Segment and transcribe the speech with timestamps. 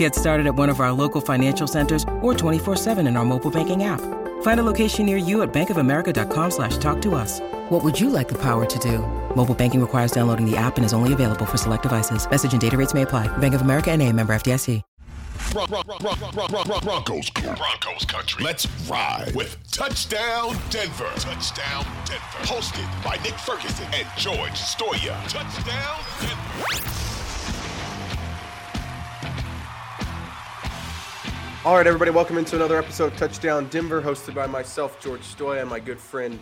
[0.00, 3.84] Get started at one of our local financial centers or 24-7 in our mobile banking
[3.84, 4.00] app.
[4.40, 7.40] Find a location near you at bankofamerica.com slash talk to us.
[7.68, 9.00] What would you like the power to do?
[9.36, 12.26] Mobile banking requires downloading the app and is only available for select devices.
[12.30, 13.28] Message and data rates may apply.
[13.38, 14.80] Bank of America and a member FDIC.
[15.52, 18.42] Broncos, Broncos country.
[18.42, 21.10] Let's ride with Touchdown Denver.
[21.16, 22.40] Touchdown Denver.
[22.44, 25.14] Hosted by Nick Ferguson and George Stoia.
[25.28, 27.09] Touchdown Denver.
[31.62, 35.60] All right, everybody, welcome into another episode of Touchdown Denver, hosted by myself, George Stoia,
[35.60, 36.38] and my good friend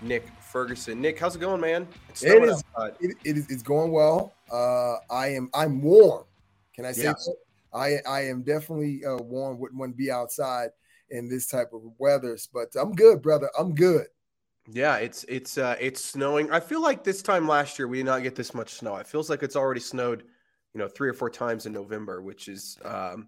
[0.00, 1.00] Nick Ferguson.
[1.00, 1.88] Nick, how's it going, man?
[2.08, 2.62] It's it is.
[3.00, 3.50] It, it is.
[3.50, 4.32] It's going well.
[4.50, 5.50] Uh, I am.
[5.54, 6.24] I'm warm.
[6.72, 7.14] Can I say Yeah.
[7.14, 7.36] that?
[7.72, 9.58] I I am definitely uh, warm.
[9.58, 10.70] Wouldn't want to be outside
[11.10, 13.50] in this type of weather, but I'm good, brother.
[13.58, 14.06] I'm good.
[14.70, 16.52] Yeah, it's it's uh it's snowing.
[16.52, 18.94] I feel like this time last year we did not get this much snow.
[18.96, 20.22] It feels like it's already snowed,
[20.74, 23.26] you know, three or four times in November, which is um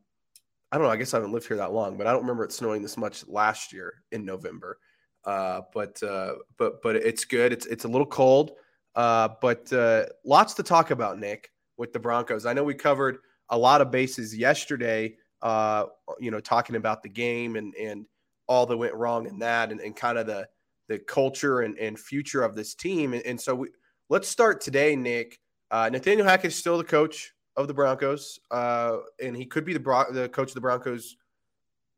[0.73, 2.45] I don't know, I guess I haven't lived here that long, but I don't remember
[2.45, 4.79] it snowing this much last year in November.
[5.25, 7.53] Uh but uh but but it's good.
[7.53, 8.53] It's it's a little cold.
[8.95, 12.47] Uh but uh lots to talk about, Nick, with the Broncos.
[12.47, 13.19] I know we covered
[13.51, 15.85] a lot of bases yesterday, uh,
[16.19, 18.07] you know, talking about the game and and
[18.49, 20.49] all that went wrong in that and, and kind of the
[20.89, 23.13] the culture and, and future of this team.
[23.13, 23.69] And, and so we,
[24.09, 25.39] let's start today, Nick.
[25.71, 29.73] Uh, Nathaniel Hackett is still the coach of the Broncos, uh, and he could be
[29.73, 31.17] the, the coach of the Broncos,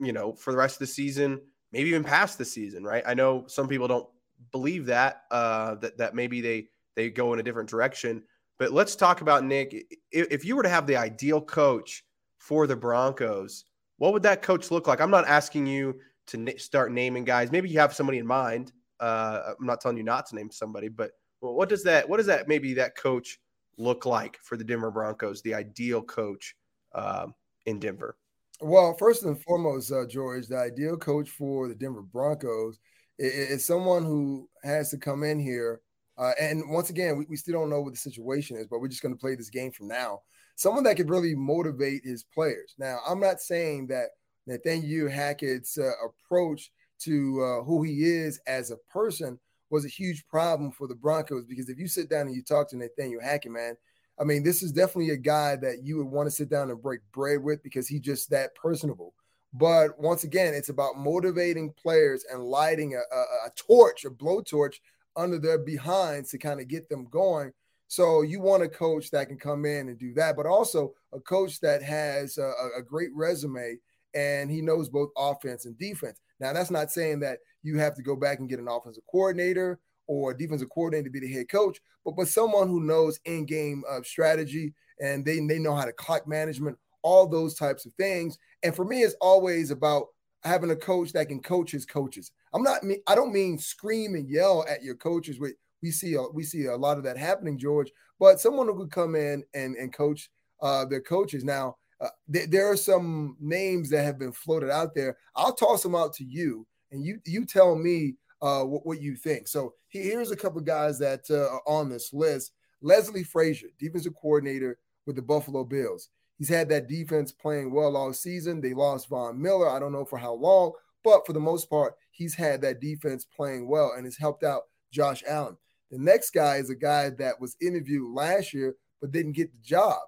[0.01, 1.41] you know, for the rest of the season,
[1.73, 3.05] maybe even past the season, right?
[3.07, 4.09] I know some people don't
[4.53, 8.23] believe that uh, that that maybe they they go in a different direction.
[8.59, 9.75] But let's talk about Nick.
[10.13, 12.05] If, you were to have the ideal coach
[12.39, 13.65] for the Broncos,
[13.99, 15.01] what would that coach look like?
[15.01, 15.99] I'm not asking you
[16.29, 17.51] to start naming guys.
[17.51, 18.73] Maybe you have somebody in mind.
[19.01, 21.11] Uh, I'm not telling you not to name somebody, but
[21.41, 23.39] what does that what does that maybe that coach
[23.79, 25.43] look like for the Denver Broncos?
[25.43, 26.55] The ideal coach
[26.95, 27.35] um,
[27.67, 28.17] in Denver.
[28.61, 32.79] Well, first and foremost, uh, George, the ideal coach for the Denver Broncos
[33.19, 35.81] is, is someone who has to come in here.
[36.17, 38.89] Uh, and once again, we, we still don't know what the situation is, but we're
[38.89, 40.21] just going to play this game from now.
[40.57, 42.75] Someone that could really motivate his players.
[42.79, 44.11] Now, I'm not saying that
[44.47, 46.71] Nathaniel Hackett's uh, approach
[47.01, 49.39] to uh, who he is as a person
[49.75, 52.71] was a huge problem for the Broncos because if you sit down and you talk
[52.71, 53.77] to Nathaniel Hackett, man,
[54.21, 56.81] I mean, this is definitely a guy that you would want to sit down and
[56.81, 59.15] break bread with because he's just that personable.
[59.53, 64.77] But once again, it's about motivating players and lighting a, a, a torch, a blowtorch
[65.17, 67.53] under their behinds to kind of get them going.
[67.89, 71.19] So you want a coach that can come in and do that, but also a
[71.19, 73.77] coach that has a, a great resume
[74.15, 76.21] and he knows both offense and defense.
[76.41, 79.79] Now, that's not saying that you have to go back and get an offensive coordinator
[80.07, 84.01] or defensive coordinator to be the head coach, but but someone who knows in-game uh,
[84.03, 88.39] strategy and they they know how to clock management, all those types of things.
[88.63, 90.07] And for me, it's always about
[90.43, 92.33] having a coach that can coach his coaches.
[92.53, 92.83] I'm not.
[93.07, 95.41] I don't mean scream and yell at your coaches.
[95.41, 97.91] We we see a, we see a lot of that happening, George.
[98.21, 100.31] But someone who could come in and and coach
[100.63, 101.45] uh, their coaches.
[101.45, 105.17] Now, uh, th- there are some names that have been floated out there.
[105.37, 109.17] I'll toss them out to you, and you you tell me uh, what, what you
[109.17, 109.49] think.
[109.49, 112.53] So he- here's a couple guys that uh, are on this list.
[112.83, 116.11] Leslie Frazier, defensive coordinator with the Buffalo Bills.
[116.39, 118.61] He's had that defense playing well all season.
[118.61, 119.71] They lost Von Miller.
[119.71, 120.73] I don't know for how long,
[121.03, 124.63] but for the most part, he's had that defense playing well and has helped out
[124.93, 125.57] Josh Allen.
[125.91, 129.59] The next guy is a guy that was interviewed last year but didn't get the
[129.63, 130.01] job,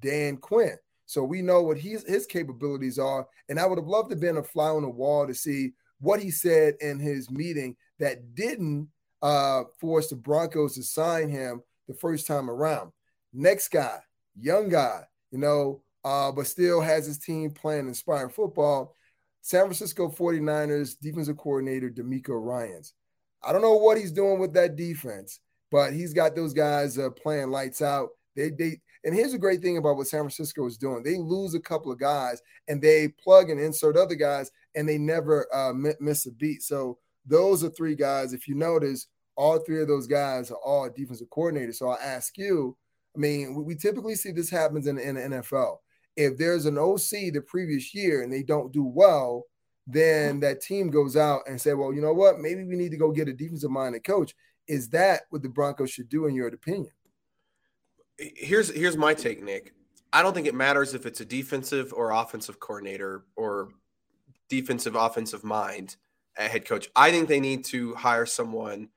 [0.00, 0.76] Dan Quinn.
[1.06, 4.20] So we know what his his capabilities are, and I would have loved to have
[4.20, 8.34] been a fly on the wall to see what he said in his meeting that
[8.34, 8.88] didn't
[9.22, 12.92] uh, force the Broncos to sign him the first time around.
[13.32, 13.98] Next guy,
[14.38, 18.94] young guy, you know, uh, but still has his team playing inspiring football.
[19.42, 22.94] San Francisco 49ers defensive coordinator DeMeco Ryans.
[23.42, 25.40] I don't know what he's doing with that defense,
[25.70, 28.10] but he's got those guys uh, playing lights out.
[28.36, 31.02] They they and here's the great thing about what San Francisco is doing.
[31.02, 34.98] They lose a couple of guys and they plug and insert other guys and they
[34.98, 36.62] never uh, miss a beat.
[36.62, 38.32] So those are three guys.
[38.32, 41.76] If you notice, all three of those guys are all defensive coordinators.
[41.76, 42.76] So I ask you,
[43.16, 45.78] I mean, we, typically see this happens in, in the NFL.
[46.16, 49.44] if there's an OC the previous year and they don't do well,
[49.86, 52.38] then that team goes out and say, well, you know what?
[52.38, 54.34] Maybe we need to go get a defensive minded coach.
[54.68, 56.92] Is that what the Broncos should do, in your opinion?
[58.18, 59.74] Here's here's my take, Nick.
[60.12, 63.70] I don't think it matters if it's a defensive or offensive coordinator or
[64.48, 65.96] defensive offensive mind
[66.36, 66.88] at head coach.
[66.94, 68.88] I think they need to hire someone.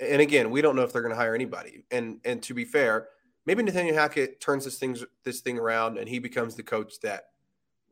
[0.00, 1.84] And again, we don't know if they're going to hire anybody.
[1.90, 3.08] And and to be fair,
[3.46, 7.24] maybe Nathaniel Hackett turns this thing this thing around and he becomes the coach that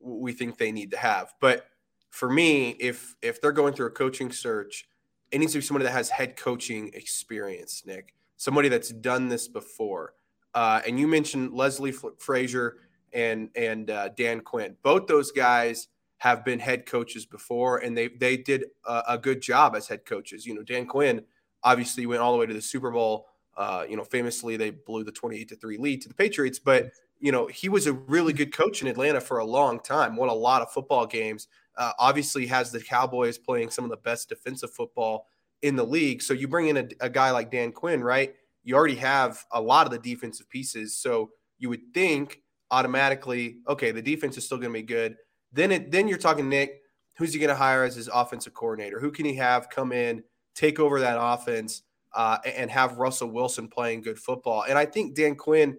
[0.01, 1.35] we think they need to have.
[1.41, 1.67] But
[2.09, 4.87] for me, if if they're going through a coaching search,
[5.31, 8.15] it needs to be somebody that has head coaching experience, Nick.
[8.37, 10.15] Somebody that's done this before.
[10.55, 12.79] Uh, and you mentioned Leslie Frazier
[13.13, 14.77] and and uh, Dan Quinn.
[14.83, 15.89] Both those guys
[16.19, 20.05] have been head coaches before, and they they did a, a, good job as head
[20.05, 20.47] coaches.
[20.47, 21.23] You know, Dan Quinn
[21.63, 23.27] obviously went all the way to the Super Bowl.
[23.57, 26.91] Uh, you know, famously they blew the twenty-eight to three lead to the Patriots, but
[27.19, 30.17] you know he was a really good coach in Atlanta for a long time.
[30.17, 31.49] Won a lot of football games.
[31.77, 35.27] Uh, obviously, has the Cowboys playing some of the best defensive football
[35.63, 36.23] in the league.
[36.23, 38.35] So you bring in a, a guy like Dan Quinn, right?
[38.63, 43.91] You already have a lot of the defensive pieces, so you would think automatically, okay,
[43.91, 45.17] the defense is still going to be good.
[45.53, 46.81] Then it, then you're talking Nick.
[47.17, 48.99] Who's he going to hire as his offensive coordinator?
[49.01, 50.23] Who can he have come in,
[50.55, 51.83] take over that offense,
[52.15, 54.65] uh, and have Russell Wilson playing good football?
[54.69, 55.79] And I think Dan Quinn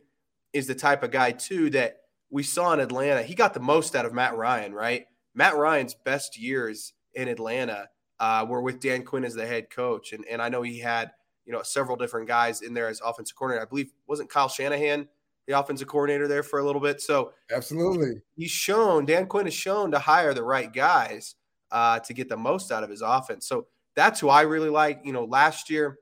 [0.53, 1.97] is the type of guy too that
[2.29, 3.23] we saw in Atlanta.
[3.23, 5.05] He got the most out of Matt Ryan, right?
[5.33, 7.87] Matt Ryan's best years in Atlanta
[8.19, 11.11] uh, were with Dan Quinn as the head coach, and and I know he had
[11.45, 13.65] you know several different guys in there as offensive coordinator.
[13.65, 15.07] I believe wasn't Kyle Shanahan
[15.47, 17.01] the offensive coordinator there for a little bit.
[17.01, 21.35] So absolutely, he's shown Dan Quinn has shown to hire the right guys
[21.71, 23.47] uh, to get the most out of his offense.
[23.47, 25.01] So that's who I really like.
[25.03, 25.97] You know, last year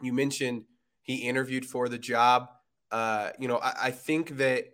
[0.00, 0.64] you mentioned
[1.02, 2.48] he interviewed for the job.
[2.90, 4.64] Uh, you know, I, I think that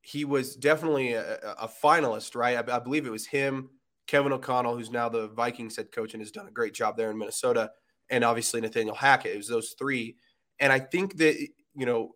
[0.00, 2.56] he was definitely a, a finalist, right?
[2.56, 3.70] I, I, believe it was him,
[4.06, 7.10] Kevin O'Connell, who's now the Vikings head coach and has done a great job there
[7.10, 7.70] in Minnesota,
[8.10, 9.32] and obviously Nathaniel Hackett.
[9.32, 10.16] It was those three,
[10.60, 11.36] and I think that
[11.74, 12.14] you know,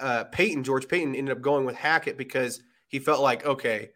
[0.00, 3.90] uh, Paton, George Paton ended up going with Hackett because he felt like okay,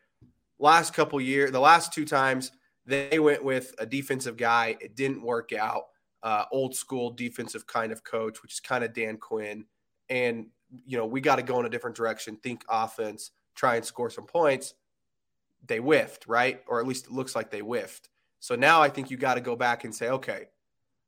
[0.59, 2.53] last couple years, the last two times
[2.85, 5.85] they went with a defensive guy, it didn't work out.
[6.23, 9.65] Uh, old school defensive kind of coach, which is kind of Dan Quinn,
[10.09, 10.47] and
[10.87, 14.11] you know, we got to go in a different direction, think offense, try and score
[14.11, 14.75] some points.
[15.67, 16.63] They whiffed, right?
[16.67, 18.09] Or at least it looks like they whiffed.
[18.41, 20.47] So now I think you got to go back and say, okay,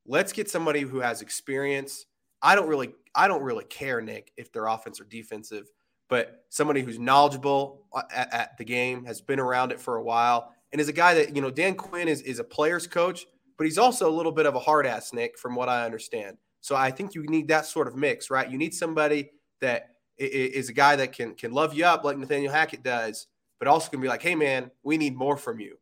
[0.06, 2.06] let's get somebody who has experience.
[2.43, 5.71] I don't really, I don't really care, Nick, if they're offense or defensive,
[6.09, 10.53] but somebody who's knowledgeable at, at the game, has been around it for a while,
[10.73, 13.65] and is a guy that, you know, Dan Quinn is, is a player's coach, but
[13.65, 16.37] he's also a little bit of a hard ass, Nick, from what I understand.
[16.61, 18.51] So I think you need that sort of mix, right?
[18.51, 19.31] You need somebody
[19.61, 23.27] that is a guy that can can love you up like Nathaniel Hackett does,
[23.59, 25.77] but also can be like, hey man, we need more from you.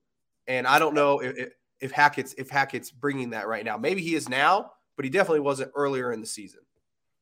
[0.47, 1.51] And I don't know if,
[1.83, 3.77] if Hackett's if Hackett's bringing that right now.
[3.77, 6.61] Maybe he is now, but he definitely wasn't earlier in the season.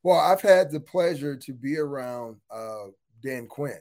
[0.02, 2.86] Well, I've had the pleasure to be around uh,
[3.22, 3.80] Dan Quinn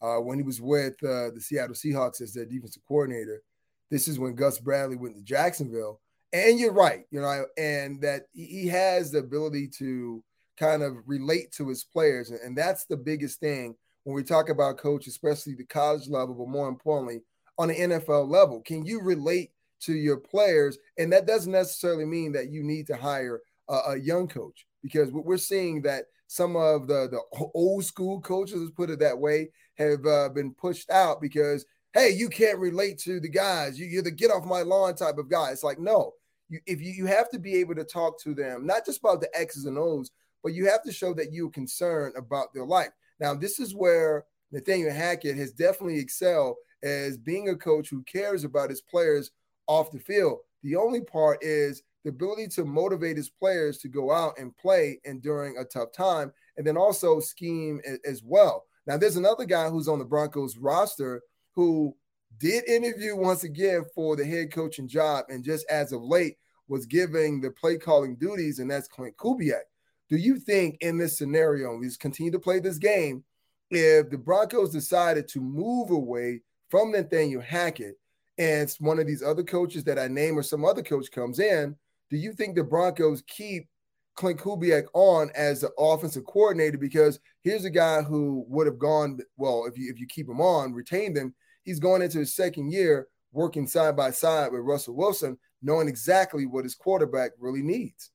[0.00, 3.42] uh, when he was with uh, the Seattle Seahawks as their defensive coordinator.
[3.90, 6.00] This is when Gus Bradley went to Jacksonville,
[6.32, 10.22] and you're right, you know, and that he has the ability to
[10.56, 12.30] kind of relate to his players.
[12.30, 13.74] And, that's the biggest thing
[14.04, 17.22] when we talk about coach, especially the college level, but more importantly,
[17.58, 18.60] on the NFL level.
[18.60, 20.78] Can you relate to your players?
[20.98, 25.10] And that doesn't necessarily mean that you need to hire a, a young coach because
[25.10, 27.20] we're seeing that some of the, the
[27.54, 32.10] old school coaches, let's put it that way, have uh, been pushed out because, hey,
[32.10, 33.78] you can't relate to the guys.
[33.78, 35.50] You, are the get off my lawn type of guy.
[35.50, 36.12] It's like, no,
[36.48, 39.20] you, if you, you have to be able to talk to them, not just about
[39.20, 40.10] the X's and O's,
[40.42, 42.90] but you have to show that you're concerned about their life.
[43.18, 48.44] Now, this is where Nathaniel Hackett has definitely excelled as being a coach who cares
[48.44, 49.30] about his players
[49.70, 50.38] off the field.
[50.64, 55.00] The only part is the ability to motivate his players to go out and play
[55.04, 58.64] and during a tough time, and then also scheme as well.
[58.86, 61.22] Now, there's another guy who's on the Broncos roster
[61.54, 61.94] who
[62.38, 66.36] did interview once again for the head coaching job, and just as of late
[66.66, 69.62] was giving the play calling duties, and that's Klint Kubiak.
[70.08, 73.22] Do you think in this scenario, we just continue to play this game,
[73.70, 77.99] if the Broncos decided to move away from Nathaniel Hackett
[78.40, 81.76] and one of these other coaches that I name or some other coach comes in,
[82.08, 83.68] do you think the Broncos keep
[84.18, 86.78] Klint Kubiak on as the offensive coordinator?
[86.78, 90.40] Because here's a guy who would have gone, well, if you if you keep him
[90.40, 91.34] on, retain him.
[91.64, 96.46] he's going into his second year working side by side with Russell Wilson, knowing exactly
[96.46, 98.10] what his quarterback really needs.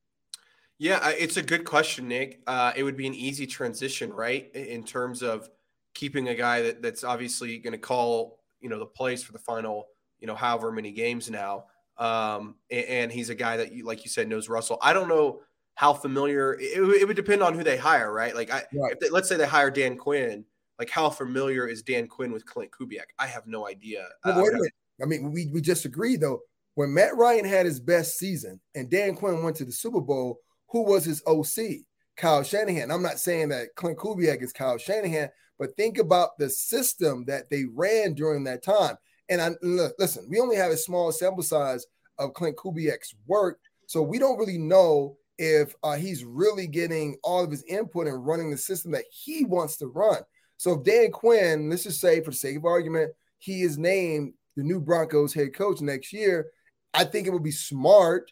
[0.80, 2.42] Yeah, it's a good question, Nick.
[2.48, 4.54] Uh, it would be an easy transition, right?
[4.56, 5.48] In terms of
[5.94, 9.40] keeping a guy that, that's obviously going to call you know the plays for the
[9.40, 9.86] final
[10.20, 11.66] you know however many games now.
[11.98, 14.78] Um, and, and, he's a guy that you like you said knows Russell.
[14.82, 15.42] I don't know
[15.76, 18.36] how familiar it, it would depend on who they hire, right?
[18.36, 19.00] Like I right.
[19.00, 20.44] They, let's say they hire Dan Quinn,
[20.78, 23.06] like how familiar is Dan Quinn with Klint Kubiak?
[23.18, 24.06] I have no idea.
[24.26, 24.74] Well, wait a minute.
[25.02, 26.42] I mean, we we just agreed though.
[26.76, 30.40] When Matt Ryan had his best season and Dan Quinn went to the Super Bowl,
[30.68, 31.86] who was his OC?
[32.18, 32.92] Kyle Shanahan.
[32.92, 35.30] I'm not saying that Klint Kubiak is Kyle Shanahan,
[35.60, 38.98] but think about the system that they ran during that time.
[39.30, 41.86] And I listen, we only have a small sample size
[42.18, 47.44] of Klint Kubiak's work, so we don't really know if uh, he's really getting all
[47.44, 50.20] of his input and running the system that he wants to run.
[50.58, 54.34] So if Dan Quinn, let's just say for the sake of argument, he is named
[54.56, 56.48] the new Broncos head coach next year,
[56.94, 58.32] I think it would be smart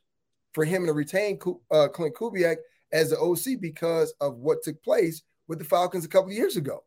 [0.54, 1.38] for him to retain
[1.72, 2.58] uh, Klint Kubiak
[2.92, 6.84] as the OC because of what took place with the Falcons a couple years ago.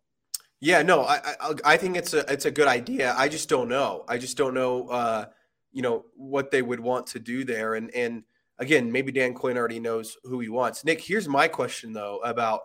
[0.60, 3.14] Yeah, no, I, I, I think it's a it's a good idea.
[3.16, 4.04] I just don't know.
[4.08, 5.26] I just don't know, uh,
[5.72, 7.74] you know, what they would want to do there.
[7.74, 8.22] And and
[8.58, 10.84] again, maybe Dan Quinn already knows who he wants.
[10.84, 12.60] Nick, here's my question though about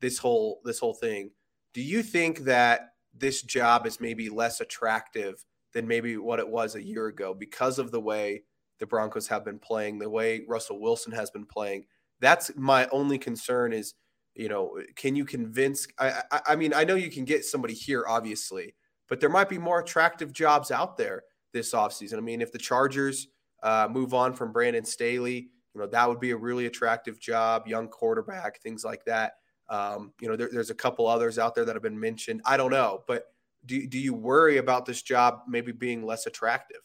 [0.00, 1.30] this whole this whole thing.
[1.72, 6.74] Do you think that this job is maybe less attractive than maybe what it was
[6.74, 8.42] a year ago because of the way
[8.80, 11.84] the Broncos have been playing, the way Russell Wilson has been playing?
[12.20, 13.94] That's my only concern is,
[14.36, 15.88] you know, can you convince?
[15.98, 18.74] I, I, I mean, I know you can get somebody here, obviously,
[19.08, 22.18] but there might be more attractive jobs out there this offseason.
[22.18, 23.28] I mean, if the Chargers
[23.62, 27.66] uh, move on from Brandon Staley, you know, that would be a really attractive job,
[27.66, 29.32] young quarterback, things like that.
[29.68, 32.40] Um, you know, there, there's a couple others out there that have been mentioned.
[32.44, 33.24] I don't know, but
[33.64, 36.80] do, do you worry about this job maybe being less attractive?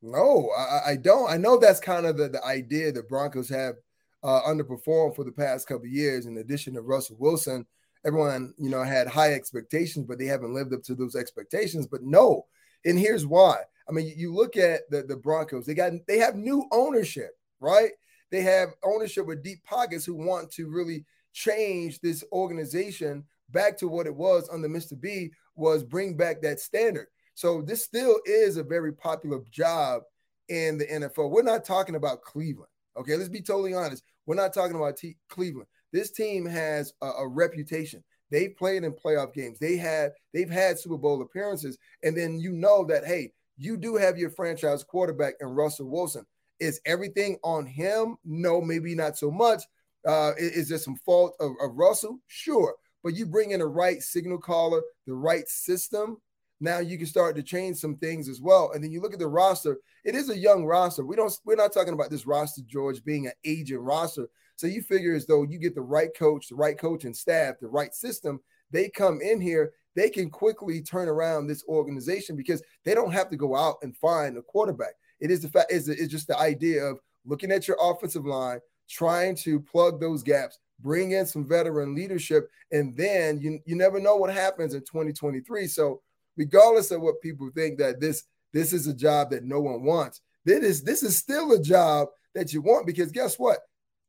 [0.00, 1.30] No, I, I don't.
[1.30, 3.76] I know that's kind of the, the idea the Broncos have
[4.24, 6.26] uh, underperformed for the past couple years.
[6.26, 7.66] In addition to Russell Wilson,
[8.04, 11.86] everyone you know had high expectations, but they haven't lived up to those expectations.
[11.86, 12.46] But no,
[12.84, 13.58] and here's why.
[13.88, 17.92] I mean, you look at the the Broncos; they got they have new ownership, right?
[18.30, 23.88] They have ownership with deep pockets who want to really change this organization back to
[23.88, 24.98] what it was under Mr.
[24.98, 27.06] B was bring back that standard.
[27.34, 30.02] So this still is a very popular job
[30.48, 31.30] in the NFL.
[31.30, 32.70] We're not talking about Cleveland.
[32.96, 34.04] Okay, let's be totally honest.
[34.26, 35.68] We're not talking about T- Cleveland.
[35.92, 38.02] This team has a, a reputation.
[38.30, 39.58] They've played in playoff games.
[39.58, 43.96] They had they've had Super Bowl appearances, and then you know that hey, you do
[43.96, 46.26] have your franchise quarterback in Russell Wilson.
[46.58, 48.16] Is everything on him?
[48.24, 49.62] No, maybe not so much.
[50.06, 52.18] Uh, is, is there some fault of, of Russell?
[52.26, 56.18] Sure, but you bring in the right signal caller, the right system.
[56.64, 58.72] Now you can start to change some things as well.
[58.72, 61.04] And then you look at the roster it is a young roster.
[61.04, 64.28] We don't we're not talking about this roster, George, being an aging roster.
[64.56, 67.56] So you figure as though you get the right coach, the right coach and staff,
[67.60, 68.40] the right system,
[68.70, 73.30] they come in here, they can quickly turn around this organization because they don't have
[73.30, 74.94] to go out and find a quarterback.
[75.20, 78.60] It is the fact is it's just the idea of looking at your offensive line,
[78.88, 83.98] trying to plug those gaps, bring in some veteran leadership, and then you you never
[83.98, 85.66] know what happens in 2023.
[85.66, 86.02] So
[86.36, 90.20] regardless of what people think that this this is a job that no one wants.
[90.44, 93.58] This is this is still a job that you want because guess what?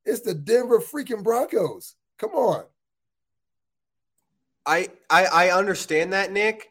[0.05, 1.95] It's the Denver freaking Broncos.
[2.19, 2.65] Come on.
[4.65, 6.69] I I, I understand that, Nick,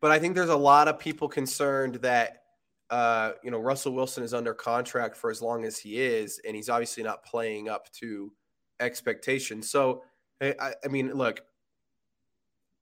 [0.00, 2.42] but I think there's a lot of people concerned that
[2.90, 6.54] uh, you know Russell Wilson is under contract for as long as he is, and
[6.54, 8.32] he's obviously not playing up to
[8.80, 9.70] expectations.
[9.70, 10.02] So
[10.40, 11.40] I, I mean, look,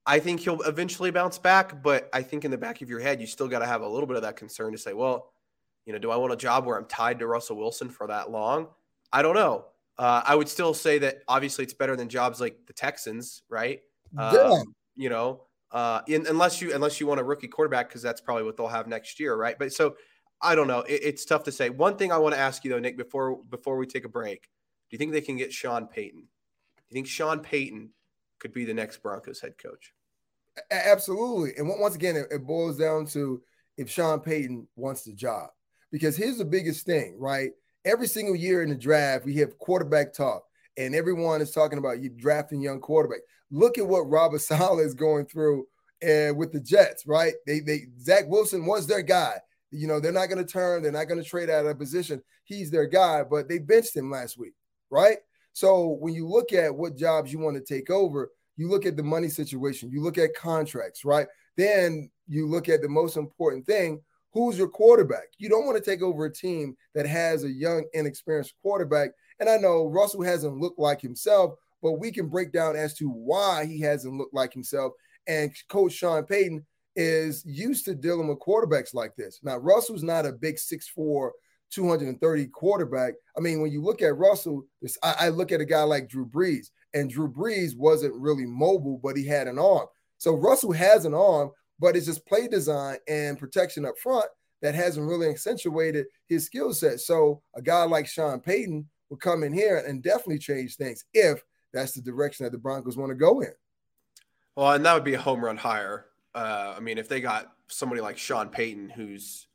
[0.05, 3.21] I think he'll eventually bounce back, but I think in the back of your head,
[3.21, 5.31] you still got to have a little bit of that concern to say, well,
[5.85, 8.31] you know, do I want a job where I'm tied to Russell Wilson for that
[8.31, 8.67] long?
[9.13, 9.65] I don't know.
[9.97, 13.81] Uh, I would still say that obviously it's better than jobs like the Texans, right?
[14.17, 14.21] Yeah.
[14.21, 18.19] Um, you know, uh, in, unless you unless you want a rookie quarterback because that's
[18.19, 19.57] probably what they'll have next year, right?
[19.57, 19.95] But so
[20.41, 20.79] I don't know.
[20.81, 21.69] It, it's tough to say.
[21.69, 24.43] One thing I want to ask you though, Nick, before before we take a break,
[24.43, 26.21] do you think they can get Sean Payton?
[26.21, 27.89] Do you think Sean Payton
[28.41, 29.93] could be the next Broncos head coach.
[30.69, 31.51] Absolutely.
[31.57, 33.41] And once again, it, boils down to
[33.77, 35.49] if Sean Payton wants the job.
[35.91, 37.51] Because here's the biggest thing, right?
[37.85, 40.43] Every single year in the draft, we have quarterback talk,
[40.77, 43.19] and everyone is talking about you drafting young quarterback.
[43.49, 45.67] Look at what Robert Saleh is going through
[46.03, 47.33] uh, with the Jets, right?
[47.45, 49.35] They they Zach Wilson was their guy.
[49.71, 52.21] You know, they're not going to turn, they're not going to trade out of position.
[52.43, 54.53] He's their guy, but they benched him last week,
[54.89, 55.17] right?
[55.53, 58.95] So when you look at what jobs you want to take over, you look at
[58.95, 61.27] the money situation, you look at contracts, right?
[61.57, 64.01] Then you look at the most important thing
[64.33, 65.27] who's your quarterback?
[65.37, 69.11] You don't want to take over a team that has a young, inexperienced quarterback.
[69.39, 73.09] And I know Russell hasn't looked like himself, but we can break down as to
[73.09, 74.93] why he hasn't looked like himself.
[75.27, 76.65] And Coach Sean Payton
[76.95, 79.39] is used to dealing with quarterbacks like this.
[79.43, 81.31] Now, Russell's not a big 6'4,
[81.71, 83.13] 230 quarterback.
[83.37, 84.65] I mean, when you look at Russell,
[85.03, 88.99] I, I look at a guy like Drew Brees, and Drew Brees wasn't really mobile,
[89.03, 89.87] but he had an arm.
[90.17, 94.27] So Russell has an arm, but it's just play design and protection up front
[94.61, 96.99] that hasn't really accentuated his skill set.
[96.99, 101.43] So a guy like Sean Payton would come in here and definitely change things if
[101.73, 103.53] that's the direction that the Broncos want to go in.
[104.55, 106.05] Well, and that would be a home run hire.
[106.35, 109.47] Uh, I mean, if they got somebody like Sean Payton, who's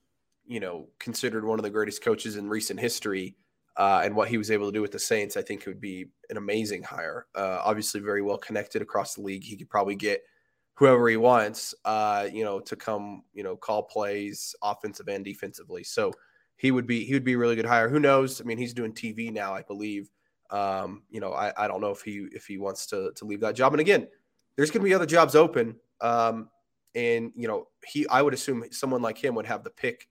[0.47, 3.37] you know considered one of the greatest coaches in recent history,
[3.77, 5.81] uh, and what he was able to do with the Saints, I think it would
[5.81, 7.27] be an amazing hire.
[7.35, 9.45] Uh, obviously, very well connected across the league.
[9.45, 10.23] He could probably get
[10.75, 15.83] whoever he wants, uh, you know, to come, you know, call plays offensive and defensively.
[15.83, 16.13] So
[16.57, 17.89] he would be he would be a really good hire.
[17.89, 18.41] Who knows?
[18.41, 20.11] I mean, he's doing TV now, I believe.
[20.51, 23.41] Um, you know, I, I don't know if he if he wants to to leave
[23.41, 23.73] that job.
[23.73, 24.07] And again,
[24.57, 25.77] there's going to be other jobs open.
[26.01, 26.49] Um,
[26.95, 30.09] and you know, he I would assume someone like him would have the pick.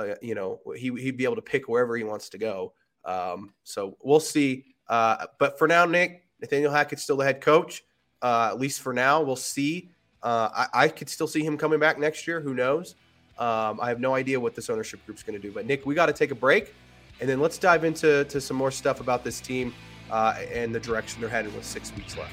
[0.00, 2.72] Uh, you know, he he'd be able to pick wherever he wants to go.
[3.04, 4.64] Um, so we'll see.
[4.88, 7.84] Uh, but for now, Nick Nathaniel Hackett's still the head coach.
[8.22, 9.90] Uh, at least for now, we'll see.
[10.22, 12.40] Uh, I, I, could still see him coming back next year.
[12.40, 12.94] Who knows?
[13.38, 15.50] Um, I have no idea what this ownership group's going to do.
[15.50, 16.74] But Nick, we got to take a break,
[17.20, 19.72] and then let's dive into to some more stuff about this team
[20.10, 22.32] uh, and the direction they're headed with six weeks left.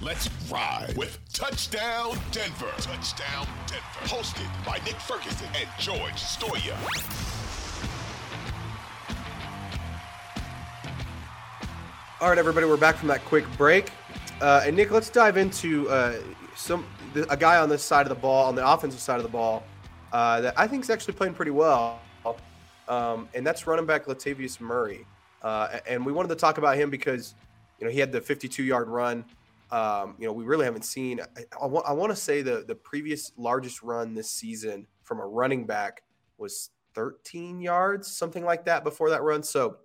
[0.00, 2.70] Let's ride with Touchdown Denver.
[2.78, 3.82] Touchdown Denver.
[4.04, 6.76] Hosted by Nick Ferguson and George Stoia.
[12.20, 13.90] All right, everybody, we're back from that quick break.
[14.40, 16.14] Uh, and Nick, let's dive into uh,
[16.54, 16.86] some
[17.28, 19.64] a guy on this side of the ball, on the offensive side of the ball,
[20.12, 21.98] uh, that I think is actually playing pretty well,
[22.86, 25.04] um, and that's running back Latavius Murray.
[25.42, 27.34] Uh, and we wanted to talk about him because
[27.80, 29.24] you know he had the 52-yard run
[29.70, 31.20] um, you know, we really haven't seen.
[31.60, 36.02] I, want, to say the the previous largest run this season from a running back
[36.38, 39.42] was 13 yards, something like that, before that run.
[39.42, 39.76] So,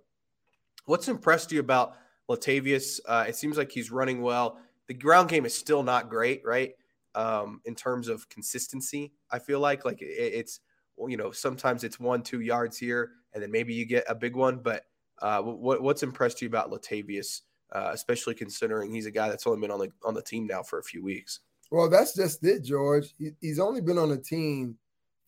[0.86, 1.96] what's impressed you about
[2.30, 2.98] Latavius?
[3.06, 4.58] Uh, it seems like he's running well.
[4.86, 6.72] The ground game is still not great, right?
[7.14, 10.60] Um, in terms of consistency, I feel like like it, it's
[11.06, 14.34] you know sometimes it's one two yards here, and then maybe you get a big
[14.34, 14.58] one.
[14.58, 14.84] But
[15.20, 17.42] uh, what, what's impressed you about Latavius?
[17.72, 20.62] Uh, especially considering he's a guy that's only been on the on the team now
[20.62, 21.40] for a few weeks.
[21.70, 23.14] Well, that's just it, George.
[23.18, 24.76] He, he's only been on the team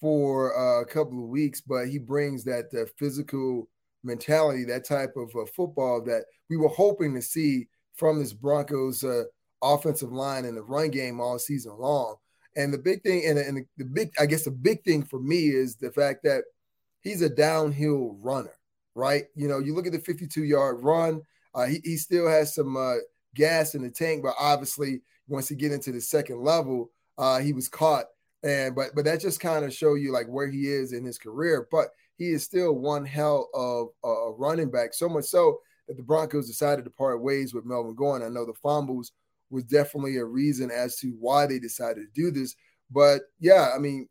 [0.00, 3.68] for uh, a couple of weeks, but he brings that uh, physical
[4.04, 9.02] mentality, that type of uh, football that we were hoping to see from this Broncos
[9.02, 9.24] uh,
[9.62, 12.16] offensive line in the run game all season long.
[12.56, 15.48] And the big thing, and, and the big, I guess the big thing for me
[15.48, 16.44] is the fact that
[17.02, 18.54] he's a downhill runner,
[18.94, 19.24] right?
[19.34, 21.22] You know, you look at the 52 yard run,
[21.56, 22.96] uh, he, he still has some uh,
[23.34, 27.52] gas in the tank, but obviously once he get into the second level, uh, he
[27.52, 28.04] was caught.
[28.44, 31.18] And but but that just kind of show you like where he is in his
[31.18, 31.66] career.
[31.70, 34.94] But he is still one hell of a running back.
[34.94, 38.26] So much so that the Broncos decided to part ways with Melvin Gordon.
[38.26, 39.12] I know the fumbles
[39.50, 42.54] was definitely a reason as to why they decided to do this.
[42.90, 44.08] But yeah, I mean,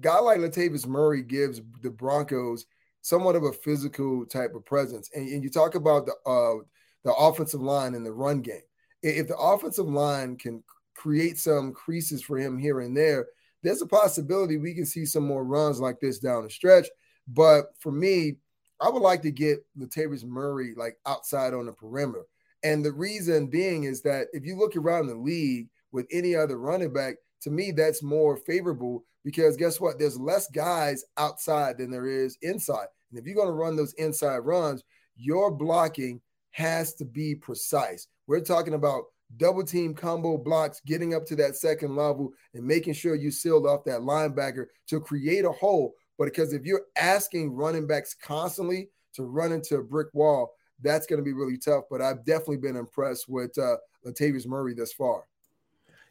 [0.00, 2.66] guy like Latavius Murray gives the Broncos
[3.08, 5.10] somewhat of a physical type of presence.
[5.14, 6.62] And, and you talk about the uh,
[7.04, 8.60] the offensive line and the run game.
[9.02, 10.62] If the offensive line can
[10.94, 13.26] create some creases for him here and there,
[13.62, 16.88] there's a possibility we can see some more runs like this down the stretch.
[17.28, 18.36] But for me,
[18.80, 22.24] I would like to get Latavius Murray like outside on the perimeter.
[22.62, 26.58] And the reason being is that if you look around the league with any other
[26.58, 29.98] running back, to me, that's more favorable because guess what?
[29.98, 32.88] There's less guys outside than there is inside.
[33.10, 34.84] And if you're going to run those inside runs,
[35.16, 38.08] your blocking has to be precise.
[38.26, 39.04] We're talking about
[39.36, 43.66] double team combo blocks, getting up to that second level and making sure you sealed
[43.66, 45.94] off that linebacker to create a hole.
[46.18, 51.06] But because if you're asking running backs constantly to run into a brick wall, that's
[51.06, 51.84] going to be really tough.
[51.90, 55.24] But I've definitely been impressed with uh, Latavius Murray thus far.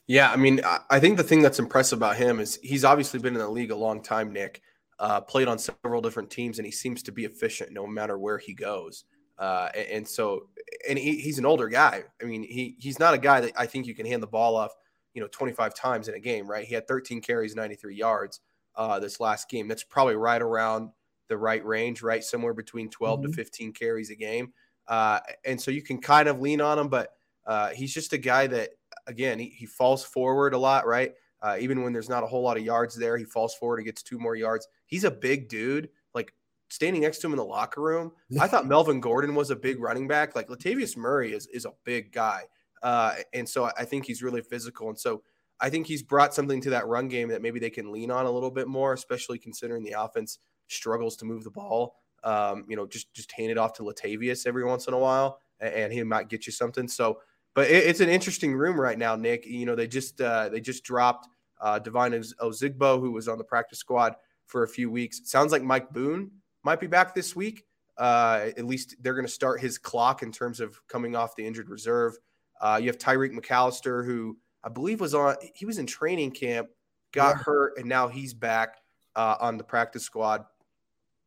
[0.06, 3.34] Yeah, I mean, I think the thing that's impressive about him is he's obviously been
[3.34, 4.62] in the league a long time, Nick
[5.00, 8.38] uh, played on several different teams, and he seems to be efficient no matter where
[8.38, 9.06] he goes.
[9.38, 10.48] Uh, and, and, so,
[10.90, 12.04] and he, he's an older guy.
[12.22, 14.56] I mean, he he's not a guy that I think you can hand the ball
[14.56, 14.72] off,
[15.14, 16.66] you know, 25 times in a game, right?
[16.66, 18.40] He had 13 carries, 93 yards
[18.76, 19.68] uh, this last game.
[19.68, 20.90] That's probably right around
[21.28, 22.24] the right range, right?
[22.24, 23.32] Somewhere between 12 mm-hmm.
[23.32, 24.54] to 15 carries a game.
[24.88, 27.12] Uh, and so you can kind of lean on him, but
[27.46, 28.70] uh, he's just a guy that,
[29.06, 31.14] again, he, he falls forward a lot, right?
[31.42, 33.86] Uh, even when there's not a whole lot of yards there, he falls forward and
[33.86, 34.68] gets two more yards.
[34.86, 35.90] He's a big dude.
[36.14, 36.34] Like
[36.70, 39.80] standing next to him in the locker room, I thought Melvin Gordon was a big
[39.80, 40.36] running back.
[40.36, 42.44] Like Latavius Murray is, is a big guy.
[42.82, 44.90] Uh, and so I think he's really physical.
[44.90, 45.24] And so
[45.60, 48.26] I think he's brought something to that run game that maybe they can lean on
[48.26, 51.96] a little bit more, especially considering the offense struggles to move the ball.
[52.24, 55.40] Um, you know, just just hand it off to Latavius every once in a while,
[55.60, 56.88] and, and he might get you something.
[56.88, 57.20] So,
[57.58, 59.48] but it, it's an interesting room right now, Nick.
[59.48, 61.28] You know, they just uh, they just dropped
[61.60, 64.16] uh, Devine Ozigbo, who was on the practice squad
[64.46, 65.18] for a few weeks.
[65.18, 66.30] It sounds like Mike Boone
[66.64, 67.66] might be back this week.
[67.98, 71.48] Uh, at least they're going to start his clock in terms of coming off the
[71.48, 72.16] injured reserve.
[72.62, 75.36] Uh, you have Tyreek McAllister, who I believe was on.
[75.56, 76.70] He was in training camp,
[77.12, 77.44] got yeah.
[77.44, 78.76] hurt, and now he's back
[79.16, 80.46] uh, on the practice squad.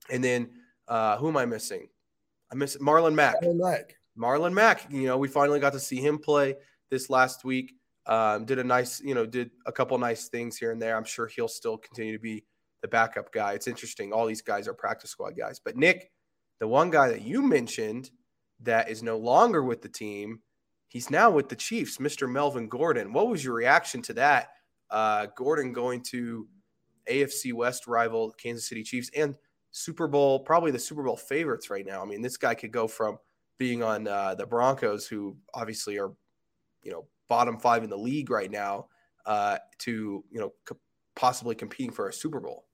[0.09, 0.51] And then
[0.87, 1.89] uh, who am I missing?
[2.53, 3.43] I miss Marlon Mack.
[3.43, 3.97] Marlon Mack.
[4.21, 4.87] Marlon Mack.
[4.91, 6.57] You know, we finally got to see him play
[6.91, 7.75] this last week.
[8.07, 10.97] Um, did a nice, you know, did a couple nice things here and there.
[10.97, 12.45] I'm sure he'll still continue to be
[12.83, 13.53] the backup guy.
[13.53, 14.13] It's interesting.
[14.13, 15.61] All these guys are practice squad guys.
[15.63, 16.11] But Nick,
[16.59, 18.11] the one guy that you mentioned
[18.63, 20.41] that is no longer with the team,
[20.89, 22.31] he's now with the Chiefs, Mr.
[22.31, 23.13] Melvin Gordon.
[23.13, 24.49] What was your reaction to that?
[24.91, 26.49] Uh, Gordon going to
[27.09, 29.35] AFC West rival Kansas City Chiefs and–
[29.73, 32.03] Super Bowl, probably the Super Bowl favorites right now.
[32.03, 33.19] I mean, this guy could go from
[33.61, 36.11] being on uh, the Broncos, who obviously are,
[36.83, 38.87] you know, bottom five in the league right now,
[39.27, 40.79] uh, to you know co-
[41.15, 42.65] possibly competing for a Super Bowl.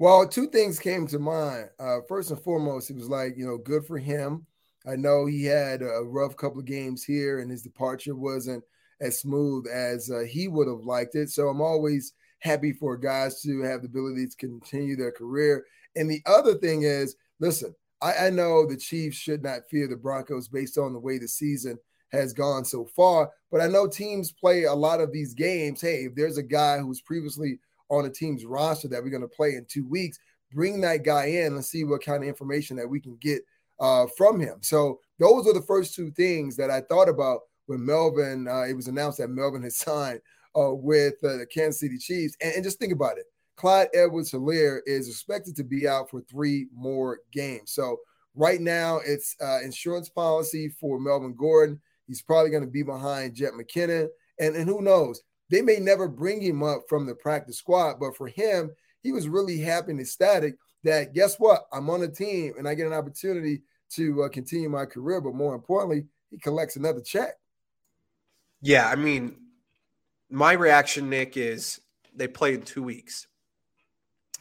[0.00, 1.68] Well, two things came to mind.
[1.78, 4.46] Uh, first and foremost, it was like you know, good for him.
[4.86, 8.64] I know he had a rough couple of games here, and his departure wasn't
[9.00, 11.28] as smooth as uh, he would have liked it.
[11.28, 15.64] So I'm always happy for guys to have the ability to continue their career
[15.98, 19.96] and the other thing is, listen, I, I know the Chiefs should not fear the
[19.96, 21.78] Broncos based on the way the season
[22.10, 25.80] has gone so far, but I know teams play a lot of these games.
[25.80, 27.58] Hey, if there's a guy who's previously
[27.90, 30.18] on a team's roster that we're going to play in two weeks,
[30.52, 33.42] bring that guy in and see what kind of information that we can get
[33.80, 34.58] uh, from him.
[34.62, 38.48] So those are the first two things that I thought about when Melvin.
[38.48, 40.20] Uh, it was announced that Melvin had signed
[40.56, 43.26] uh, with uh, the Kansas City Chiefs, and, and, just think about it.
[43.58, 47.72] Clyde Edwards Helaire is expected to be out for three more games.
[47.72, 47.98] So
[48.36, 51.80] right now it's uh, insurance policy for Melvin Gordon.
[52.06, 54.06] He's probably going to be behind Jet McKinnon.
[54.38, 55.22] And, and who knows?
[55.50, 58.70] They may never bring him up from the practice squad, but for him,
[59.02, 61.66] he was really happy and ecstatic that guess what?
[61.72, 63.62] I'm on a team and I get an opportunity
[63.94, 65.20] to uh, continue my career.
[65.20, 67.34] But more importantly, he collects another check.
[68.62, 69.34] Yeah, I mean,
[70.30, 71.80] my reaction, Nick, is
[72.14, 73.26] they play in two weeks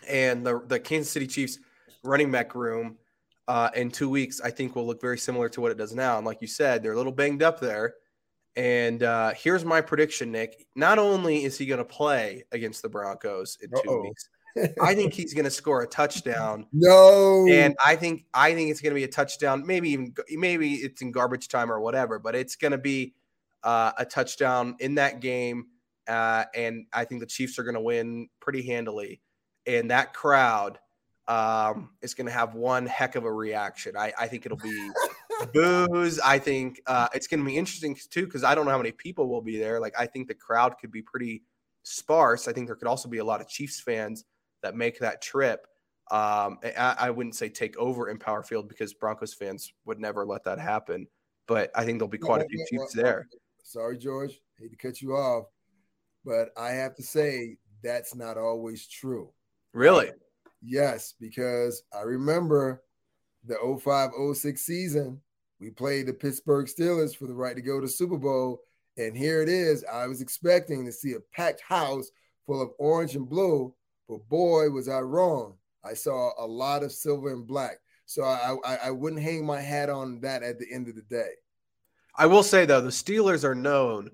[0.08, 1.60] and the the Kansas City Chiefs
[2.04, 2.98] running back room
[3.48, 6.18] uh, in two weeks, I think will look very similar to what it does now.
[6.18, 7.96] And like you said, they're a little banged up there.
[8.56, 10.66] And uh, here's my prediction, Nick.
[10.76, 14.02] Not only is he going to play against the Broncos in 2 Uh-oh.
[14.02, 14.30] weeks,
[14.82, 16.66] I think he's going to score a touchdown.
[16.74, 19.66] No, and I think I think it's going to be a touchdown.
[19.66, 23.14] Maybe even maybe it's in garbage time or whatever, but it's going to be
[23.64, 25.68] uh, a touchdown in that game.
[26.08, 29.22] Uh, and I think the Chiefs are going to win pretty handily
[29.68, 30.80] and that crowd
[31.28, 33.98] um, is going to have one heck of a reaction.
[33.98, 34.90] I, I think it'll be
[35.54, 36.20] boos.
[36.20, 38.94] I think uh, it's going to be interesting too because I don't know how many
[38.94, 39.80] people will be there.
[39.80, 41.44] Like I think the crowd could be pretty
[41.84, 42.48] sparse.
[42.48, 44.24] I think there could also be a lot of Chiefs fans
[44.64, 45.68] that make that trip.
[46.10, 50.46] Um, I, I, wouldn't say take over Empower Field because Broncos fans would never let
[50.46, 51.06] that happen.
[51.48, 53.28] But I think there'll be quite a few Chiefs there.
[53.62, 54.40] Sorry, George.
[54.58, 55.48] Hate to cut you off,
[56.24, 59.34] but I have to say that's not always true.
[59.78, 60.10] Really?
[60.64, 62.82] Yes, because I remember
[63.46, 65.22] the 05 06 season,
[65.60, 68.62] we played the Pittsburgh Steelers for the right to go to Super Bowl.
[68.98, 69.86] And here it is.
[69.86, 72.10] I was expecting to see a packed house
[72.48, 73.72] full of orange and blue,
[74.10, 75.54] but boy, was I wrong.
[75.84, 77.78] I saw a lot of silver and black.
[78.08, 81.04] So I, I, I wouldn't hang my hat on that at the end of the
[81.04, 81.30] day.
[82.16, 84.10] I will say, though, the Steelers are known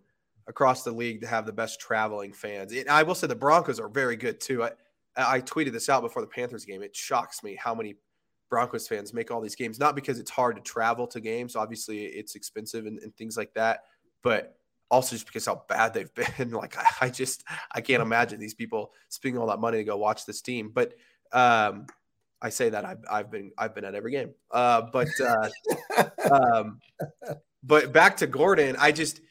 [0.47, 2.73] across the league to have the best traveling fans.
[2.73, 4.65] And I will say the Broncos are very good too.
[4.65, 4.71] I,
[5.15, 6.81] I tweeted this out before the Panthers game.
[6.81, 7.95] It shocks me how many
[8.49, 11.55] Broncos fans make all these games, not because it's hard to travel to games.
[11.55, 13.81] Obviously, it's expensive and, and things like that,
[14.21, 14.57] but
[14.91, 16.51] also just because how bad they've been.
[16.51, 19.97] like, I, I, just, I can't imagine these people spending all that money to go
[19.97, 20.71] watch this team.
[20.73, 20.93] But
[21.31, 21.87] um,
[22.43, 24.31] I say that I've, I've been I've been at every game.
[24.51, 25.49] Uh, but uh,
[26.31, 26.79] um,
[27.63, 29.21] but back to Gordon, I just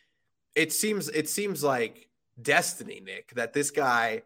[0.57, 2.09] it seems it seems like
[2.41, 4.23] destiny, Nick, that this guy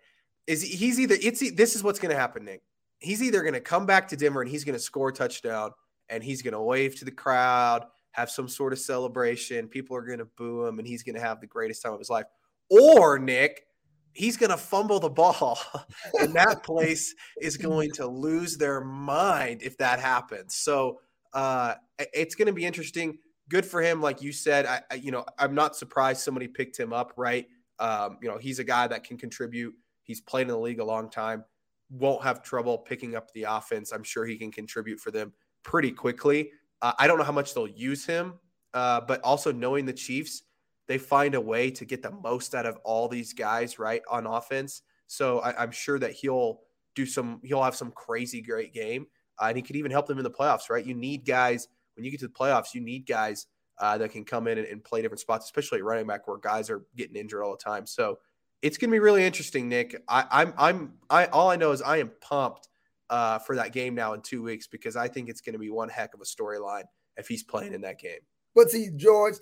[0.47, 2.63] is he's either it's this is what's going to happen, Nick.
[2.99, 5.73] He's either going to come back to Denver and he's going to score a touchdown
[6.09, 9.69] and he's going to wave to the crowd, have some sort of celebration.
[9.69, 11.99] People are going to boo him and he's going to have the greatest time of
[11.99, 12.27] his life.
[12.71, 13.67] Or Nick,
[14.13, 15.59] he's going to fumble the ball
[16.21, 20.57] and that place is going to lose their mind if that happens.
[20.57, 21.01] So
[21.35, 23.19] uh, it's going to be interesting.
[23.49, 24.67] Good for him, like you said.
[24.67, 27.13] I, I, you know, I'm not surprised somebody picked him up.
[27.17, 27.47] Right?
[27.79, 29.75] Um, you know, he's a guy that can contribute.
[30.07, 31.45] He's played in the league a long time.
[31.91, 33.93] Won't have trouble picking up the offense.
[33.93, 36.51] I'm sure he can contribute for them pretty quickly.
[36.83, 38.35] Uh, I don't know how much they'll use him,
[38.75, 40.43] uh, but also knowing the Chiefs,
[40.89, 44.27] they find a way to get the most out of all these guys, right, on
[44.27, 44.83] offense.
[45.07, 46.61] So I, am sure that he'll
[46.95, 49.07] do some, he'll have some crazy great game,
[49.41, 50.85] uh, and he could even help them in the playoffs, right?
[50.85, 53.47] You need guys when you get to the playoffs, you need guys
[53.79, 56.71] uh, that can come in and, and, play different spots, especially running back where guys
[56.71, 57.87] are getting injured all the time.
[57.87, 58.19] So
[58.63, 60.03] it's going to be really interesting, Nick.
[60.09, 62.69] I, I'm, I'm, I, all I know is I am pumped
[63.11, 65.71] uh, for that game now in two weeks because I think it's going to be
[65.71, 66.85] one heck of a storyline
[67.17, 68.21] if he's playing in that game.
[68.55, 69.35] But see, George,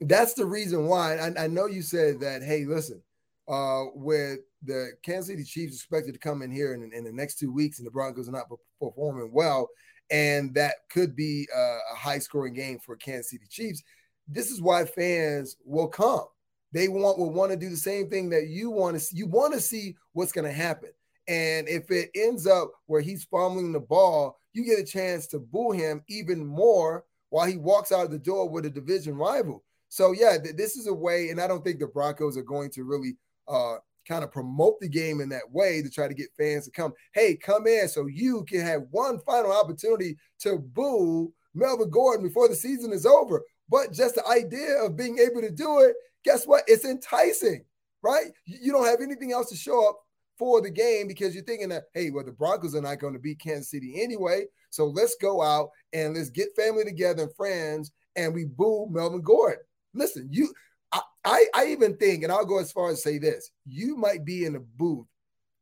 [0.00, 1.16] that's the reason why.
[1.16, 2.42] I, I know you said that.
[2.42, 3.02] Hey, listen,
[3.48, 7.38] uh, with the Kansas City Chiefs expected to come in here in, in the next
[7.38, 8.46] two weeks, and the Broncos are not
[8.80, 9.68] performing well,
[10.10, 13.82] and that could be a, a high scoring game for Kansas City Chiefs.
[14.28, 16.26] This is why fans will come.
[16.72, 19.16] They want will want to do the same thing that you want to see.
[19.16, 20.90] You want to see what's going to happen.
[21.28, 25.38] And if it ends up where he's fumbling the ball, you get a chance to
[25.38, 29.62] boo him even more while he walks out of the door with a division rival.
[29.88, 32.70] So yeah, th- this is a way, and I don't think the Broncos are going
[32.70, 33.76] to really uh,
[34.08, 36.92] kind of promote the game in that way to try to get fans to come.
[37.14, 42.48] Hey, come in so you can have one final opportunity to boo Melvin Gordon before
[42.48, 43.42] the season is over.
[43.68, 46.64] But just the idea of being able to do it, guess what?
[46.66, 47.64] It's enticing,
[48.02, 48.26] right?
[48.44, 49.98] You don't have anything else to show up
[50.38, 53.18] for the game because you're thinking that, hey, well, the Broncos are not going to
[53.18, 54.46] beat Kansas City anyway.
[54.70, 59.22] So let's go out and let's get family together and friends and we boo Melvin
[59.22, 59.58] Gordon
[59.94, 60.52] listen, you
[60.92, 64.24] I, I, I even think, and I'll go as far as say this: you might
[64.24, 65.06] be in a booth,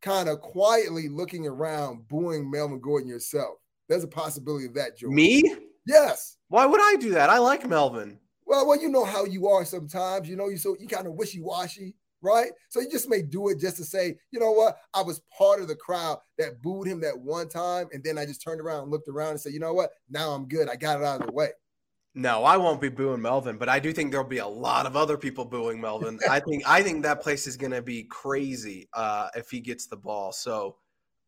[0.02, 3.56] kind of quietly looking around, booing Melvin Gordon yourself.
[3.88, 5.08] There's a possibility of that, Joe.
[5.08, 5.42] Me?
[5.86, 6.36] Yes.
[6.48, 7.30] Why would I do that?
[7.30, 8.18] I like Melvin.
[8.50, 10.28] Well, well, you know how you are sometimes.
[10.28, 12.50] You know, you so you kind of wishy washy, right?
[12.68, 14.76] So you just may do it just to say, you know what?
[14.92, 18.26] I was part of the crowd that booed him that one time, and then I
[18.26, 19.90] just turned around and looked around and said, you know what?
[20.08, 20.68] Now I'm good.
[20.68, 21.50] I got it out of the way.
[22.16, 24.96] No, I won't be booing Melvin, but I do think there'll be a lot of
[24.96, 26.18] other people booing Melvin.
[26.28, 29.86] I think I think that place is going to be crazy uh, if he gets
[29.86, 30.32] the ball.
[30.32, 30.74] So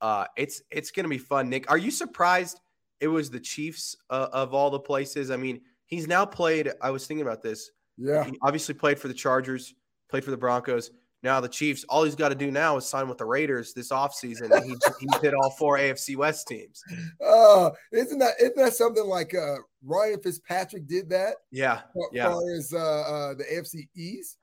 [0.00, 1.48] uh, it's it's going to be fun.
[1.48, 2.58] Nick, are you surprised
[2.98, 5.30] it was the Chiefs uh, of all the places?
[5.30, 5.60] I mean,
[5.92, 6.72] he's now played.
[6.80, 7.70] I was thinking about this.
[7.98, 9.74] Yeah, he obviously played for the Chargers,
[10.08, 10.90] played for the Broncos.
[11.22, 13.90] Now the Chiefs, all he's got to do now is sign with the Raiders this
[13.90, 14.50] offseason.
[14.50, 16.82] And he, he hit all four AFC West teams.
[17.24, 21.34] Uh, isn't that isn't that something like uh, Ryan Fitzpatrick did that?
[21.52, 21.74] Yeah.
[21.74, 22.28] As yeah.
[22.28, 24.38] far as uh, uh, the AFC East.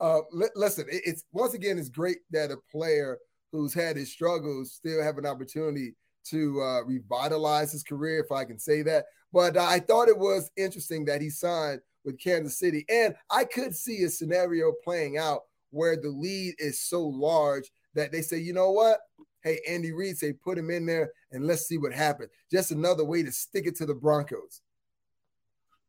[0.00, 3.18] Uh, li- listen, it, it's once again, it's great that a player
[3.52, 8.44] who's had his struggles still have an opportunity to uh, revitalize his career, if I
[8.44, 9.04] can say that.
[9.34, 13.44] But uh, I thought it was interesting that he signed with Kansas City, and I
[13.44, 18.38] could see a scenario playing out where the lead is so large that they say,
[18.38, 19.00] you know what?
[19.42, 22.30] Hey, Andy Reid say put him in there and let's see what happens.
[22.50, 24.62] Just another way to stick it to the Broncos.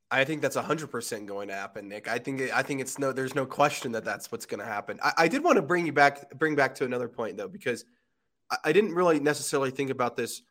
[0.10, 2.08] I think that's 100% going to happen, Nick.
[2.08, 5.00] I think I think it's no there's no question that that's what's going to happen.
[5.04, 7.86] I, I, did want to bring you back bring back to another point though because
[8.52, 10.42] I, I didn't really necessarily think about this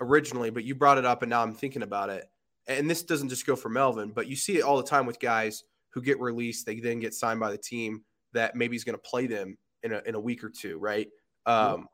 [0.00, 2.24] originally, but you brought it up and now I'm thinking about it.
[2.66, 5.20] And this doesn't just go for Melvin, but you see it all the time with
[5.20, 8.96] guys who get released, they then get signed by the team that maybe he's going
[8.96, 11.08] to play them in a, in a week or two, right?
[11.46, 11.88] Um,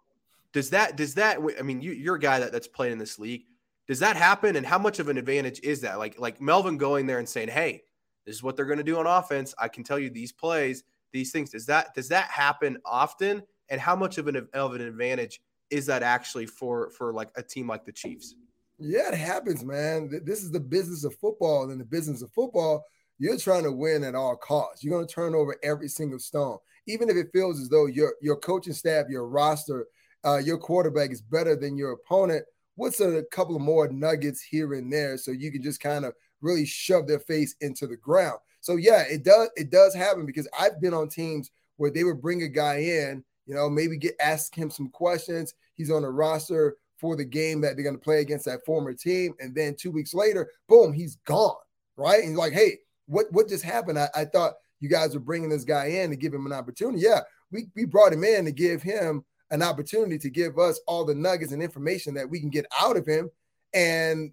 [0.52, 1.38] Does that does that?
[1.58, 3.44] I mean, you, you're a guy that, that's playing in this league.
[3.86, 4.56] Does that happen?
[4.56, 5.98] And how much of an advantage is that?
[5.98, 7.82] Like like Melvin going there and saying, "Hey,
[8.24, 9.54] this is what they're going to do on offense.
[9.58, 13.42] I can tell you these plays, these things." Does that does that happen often?
[13.68, 17.42] And how much of an of an advantage is that actually for for like a
[17.42, 18.34] team like the Chiefs?
[18.80, 20.08] Yeah, it happens, man.
[20.24, 22.84] This is the business of football, and the business of football
[23.20, 24.82] you're trying to win at all costs.
[24.82, 28.14] You're going to turn over every single stone, even if it feels as though your
[28.22, 29.86] your coaching staff, your roster,
[30.24, 32.44] uh, your quarterback is better than your opponent.
[32.76, 36.14] What's a couple of more nuggets here and there so you can just kind of
[36.40, 38.38] really shove their face into the ground?
[38.62, 42.22] So yeah, it does it does happen because I've been on teams where they would
[42.22, 45.52] bring a guy in, you know, maybe get ask him some questions.
[45.74, 48.92] He's on the roster for the game that they're going to play against that former
[48.92, 49.34] team.
[49.40, 51.56] And then two weeks later, boom, he's gone.
[51.96, 52.24] Right.
[52.24, 53.98] And like, hey, what, what just happened?
[53.98, 57.00] I, I thought you guys were bringing this guy in to give him an opportunity.
[57.00, 61.04] Yeah, we, we brought him in to give him an opportunity to give us all
[61.04, 63.30] the nuggets and information that we can get out of him.
[63.74, 64.32] And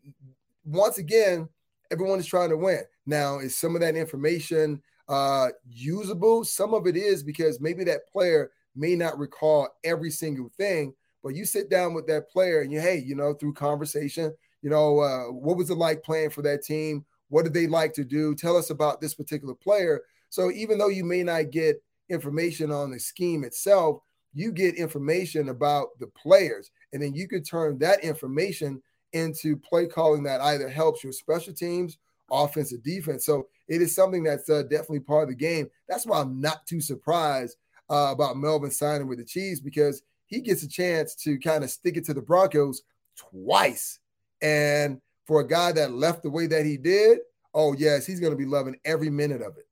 [0.64, 1.50] once again,
[1.92, 2.82] everyone is trying to win.
[3.06, 6.44] Now, is some of that information uh, usable?
[6.44, 10.94] Some of it is because maybe that player may not recall every single thing,
[11.28, 14.70] but you sit down with that player and you, hey, you know, through conversation, you
[14.70, 17.04] know, uh, what was it like playing for that team?
[17.28, 18.34] What did they like to do?
[18.34, 20.04] Tell us about this particular player.
[20.30, 24.00] So even though you may not get information on the scheme itself,
[24.34, 29.86] you get information about the players, and then you could turn that information into play
[29.86, 31.98] calling that either helps your special teams,
[32.32, 33.26] offense, or defense.
[33.26, 35.68] So it is something that's uh, definitely part of the game.
[35.90, 37.58] That's why I'm not too surprised
[37.90, 41.70] uh, about Melvin signing with the Chiefs because he gets a chance to kind of
[41.70, 42.84] stick it to the Broncos
[43.18, 44.00] twice.
[44.42, 47.20] And for a guy that left the way that he did,
[47.54, 49.68] oh yes, he's going to be loving every minute of it.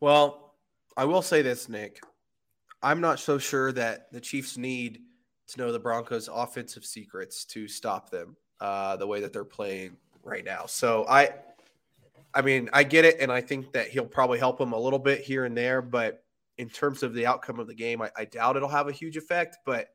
[0.00, 0.54] Well,
[0.96, 2.02] I will say this, Nick.
[2.82, 5.00] I'm not so sure that the Chiefs need
[5.48, 9.96] to know the Broncos' offensive secrets to stop them uh, the way that they're playing
[10.22, 10.66] right now.
[10.66, 11.30] So I,
[12.34, 14.98] I mean, I get it, and I think that he'll probably help them a little
[14.98, 15.82] bit here and there.
[15.82, 16.22] But
[16.60, 19.16] in terms of the outcome of the game, I, I doubt it'll have a huge
[19.16, 19.56] effect.
[19.64, 19.88] But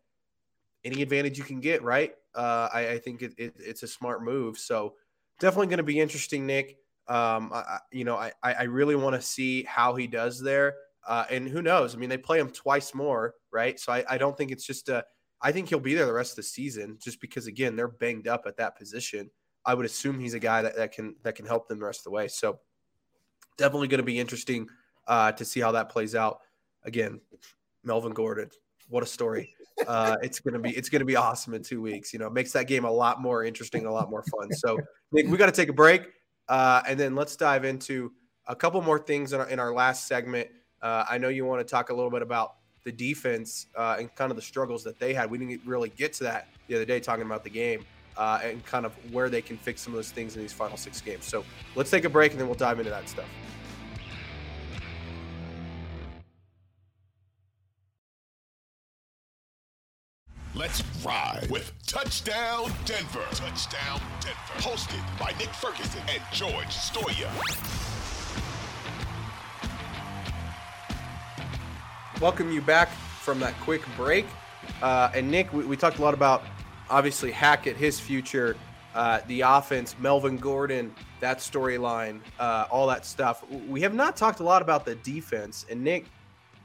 [0.84, 2.16] any advantage you can get, right?
[2.34, 4.58] Uh, I, I, think it, it, it's a smart move.
[4.58, 4.96] So
[5.40, 6.80] definitely going to be interesting, Nick.
[7.08, 10.74] Um, I, you know, I, I really want to see how he does there.
[11.08, 11.94] Uh, and who knows?
[11.94, 13.80] I mean, they play him twice more, right?
[13.80, 15.06] So I, I don't think it's just a.
[15.42, 18.28] I think he'll be there the rest of the season, just because again they're banged
[18.28, 19.30] up at that position.
[19.64, 22.00] I would assume he's a guy that, that can that can help them the rest
[22.00, 22.28] of the way.
[22.28, 22.60] So
[23.56, 24.68] definitely going to be interesting
[25.08, 26.40] uh, to see how that plays out.
[26.86, 27.20] Again,
[27.84, 28.50] Melvin Gordon,
[28.90, 29.54] what a story!
[29.88, 32.14] Uh, it's gonna be it's gonna be awesome in two weeks.
[32.14, 34.52] You know, makes that game a lot more interesting, a lot more fun.
[34.54, 34.78] So
[35.12, 36.04] Nick, we got to take a break,
[36.48, 38.12] uh, and then let's dive into
[38.48, 40.50] a couple more things in our, in our last segment.
[40.82, 44.14] Uh, I know you want to talk a little bit about the defense uh, and
[44.16, 45.30] kind of the struggles that they had.
[45.30, 47.84] We didn't really get to that the other day talking about the game
[48.18, 50.78] uh, and kind of where they can fix some of those things in these final
[50.78, 51.26] six games.
[51.26, 51.44] So
[51.76, 53.26] let's take a break and then we'll dive into that stuff.
[60.56, 63.26] Let's ride with Touchdown Denver.
[63.32, 64.38] Touchdown Denver.
[64.60, 67.30] Hosted by Nick Ferguson and George Stoia.
[72.22, 72.88] welcome you back
[73.20, 74.26] from that quick break.
[74.82, 76.44] Uh, and Nick, we, we, talked a lot about
[76.90, 78.56] obviously Hackett, his future,
[78.94, 83.44] uh, the offense, Melvin Gordon, that storyline, uh, all that stuff.
[83.68, 85.66] We have not talked a lot about the defense.
[85.70, 86.06] And Nick,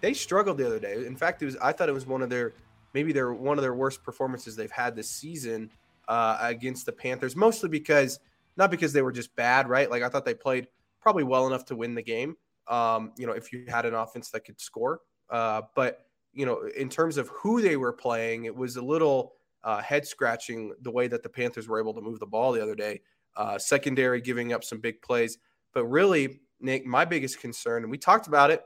[0.00, 1.04] they struggled the other day.
[1.04, 2.52] In fact, it was I thought it was one of their
[2.94, 5.70] maybe their one of their worst performances they've had this season
[6.08, 7.36] uh, against the Panthers.
[7.36, 8.18] Mostly because
[8.56, 9.90] not because they were just bad, right?
[9.90, 10.68] Like I thought they played
[11.00, 12.36] probably well enough to win the game.
[12.68, 15.00] Um, you know, if you had an offense that could score.
[15.28, 19.34] Uh, but you know, in terms of who they were playing, it was a little
[19.64, 22.62] uh, head scratching the way that the Panthers were able to move the ball the
[22.62, 23.00] other day.
[23.36, 25.38] Uh, secondary giving up some big plays,
[25.72, 28.64] but really, Nick, my biggest concern, and we talked about it.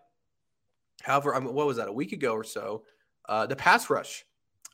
[1.02, 2.82] However, I mean, what was that a week ago or so?
[3.28, 4.24] Uh, the pass rush,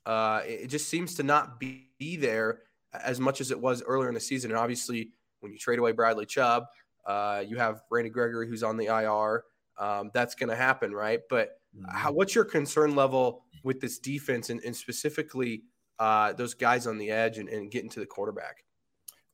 [0.06, 2.60] uh, it just seems to not be, be there
[2.92, 4.50] as much as it was earlier in the season.
[4.50, 5.10] And obviously,
[5.40, 6.64] when you trade away Bradley Chubb,
[7.06, 9.44] uh, you have Randy Gregory who's on the IR.
[9.78, 11.20] Um, that's going to happen, right?
[11.30, 12.16] But how, mm-hmm.
[12.16, 15.62] what's your concern level with this defense and, and specifically
[15.98, 18.64] uh, those guys on the edge and, and getting to the quarterback?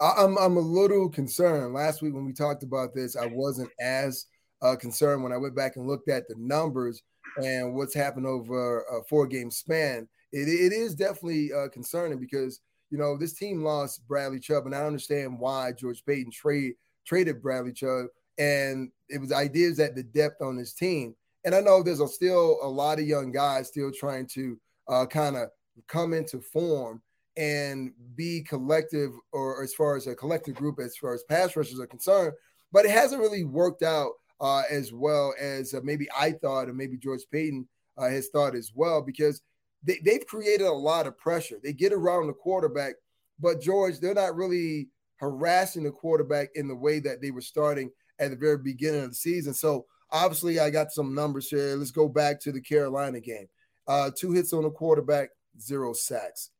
[0.00, 1.72] I'm I'm a little concerned.
[1.72, 4.26] Last week when we talked about this, I wasn't as
[4.61, 7.02] uh, concerned when I went back and looked at the numbers
[7.42, 10.09] and what's happened over a four game span.
[10.33, 14.75] It, it is definitely uh, concerning because you know this team lost Bradley Chubb, and
[14.75, 16.75] I understand why George Paton trade
[17.07, 18.07] traded Bradley Chubb,
[18.38, 21.14] and it was ideas that the depth on this team.
[21.44, 25.07] And I know there's a, still a lot of young guys still trying to uh,
[25.07, 25.49] kind of
[25.87, 27.01] come into form
[27.37, 31.79] and be collective, or as far as a collective group, as far as pass rushers
[31.79, 32.33] are concerned.
[32.73, 36.74] But it hasn't really worked out uh, as well as uh, maybe I thought, or
[36.74, 37.66] maybe George Paton
[37.98, 39.42] uh, has thought as well, because
[39.82, 41.56] they, they've created a lot of pressure.
[41.62, 42.94] They get around the quarterback,
[43.40, 47.90] but George, they're not really harassing the quarterback in the way that they were starting
[48.18, 49.54] at the very beginning of the season.
[49.54, 51.74] So Obviously, I got some numbers here.
[51.76, 53.46] Let's go back to the Carolina game.
[53.88, 55.30] Uh, two hits on the quarterback,
[55.60, 56.50] zero sacks.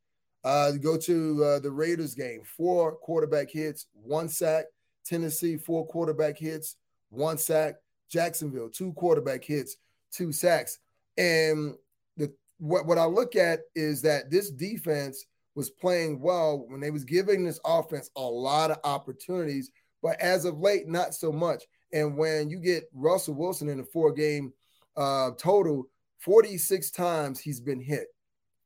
[0.45, 4.67] Uh, go to uh, the Raiders game, four quarterback hits, one sack.
[5.05, 6.77] Tennessee, four quarterback hits,
[7.17, 7.77] one sack.
[8.11, 9.77] Jacksonville, two quarterback hits,
[10.13, 10.79] two sacks.
[11.19, 11.75] And
[12.17, 16.91] the what, what I look at is that this defense was playing well when they
[16.91, 19.71] was giving this offense a lot of opportunities,
[20.03, 21.65] but as of late, not so much.
[21.93, 24.53] And when you get Russell Wilson in a four game
[24.97, 25.89] uh, total,
[26.21, 28.09] 46 times he's been hit,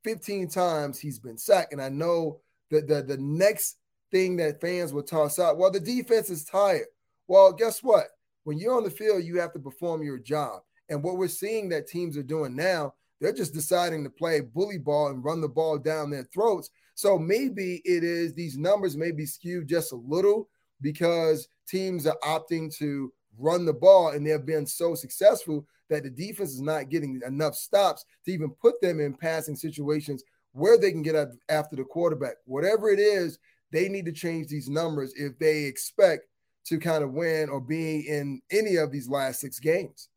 [0.04, 1.72] 15 times he's been sacked.
[1.72, 2.40] And I know
[2.70, 3.76] that the, the next
[4.10, 6.86] thing that fans will toss out, well, the defense is tired.
[7.28, 8.06] Well, guess what?
[8.44, 10.62] When you're on the field, you have to perform your job.
[10.88, 14.78] And what we're seeing that teams are doing now, they're just deciding to play bully
[14.78, 16.70] ball and run the ball down their throats.
[16.94, 20.48] So maybe it is these numbers may be skewed just a little
[20.80, 26.10] because teams are opting to run the ball and they've been so successful that the
[26.10, 30.22] defense is not getting enough stops to even put them in passing situations
[30.52, 31.14] where they can get
[31.48, 32.34] after the quarterback.
[32.46, 33.38] Whatever it is,
[33.70, 36.26] they need to change these numbers if they expect
[36.66, 40.08] to kind of win or be in any of these last six games.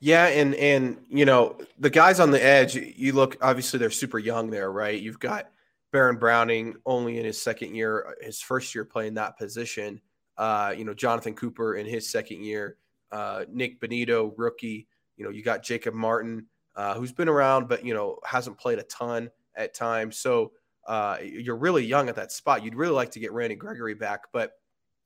[0.00, 2.74] Yeah, and and you know the guys on the edge.
[2.74, 5.00] You look obviously they're super young there, right?
[5.00, 5.50] You've got
[5.92, 10.00] Baron Browning only in his second year, his first year playing that position.
[10.38, 12.76] Uh, you know Jonathan Cooper in his second year.
[13.12, 14.88] Uh, Nik Bonitto, rookie.
[15.18, 18.78] You know you got Jacob Martin, uh, who's been around but you know hasn't played
[18.78, 20.16] a ton at times.
[20.16, 20.52] So
[20.86, 22.64] uh, you're really young at that spot.
[22.64, 24.52] You'd really like to get Randy Gregory back, but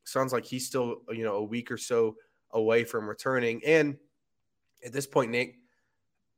[0.05, 2.17] sounds like he's still you know a week or so
[2.51, 3.61] away from returning.
[3.65, 3.97] And
[4.85, 5.57] at this point, Nick,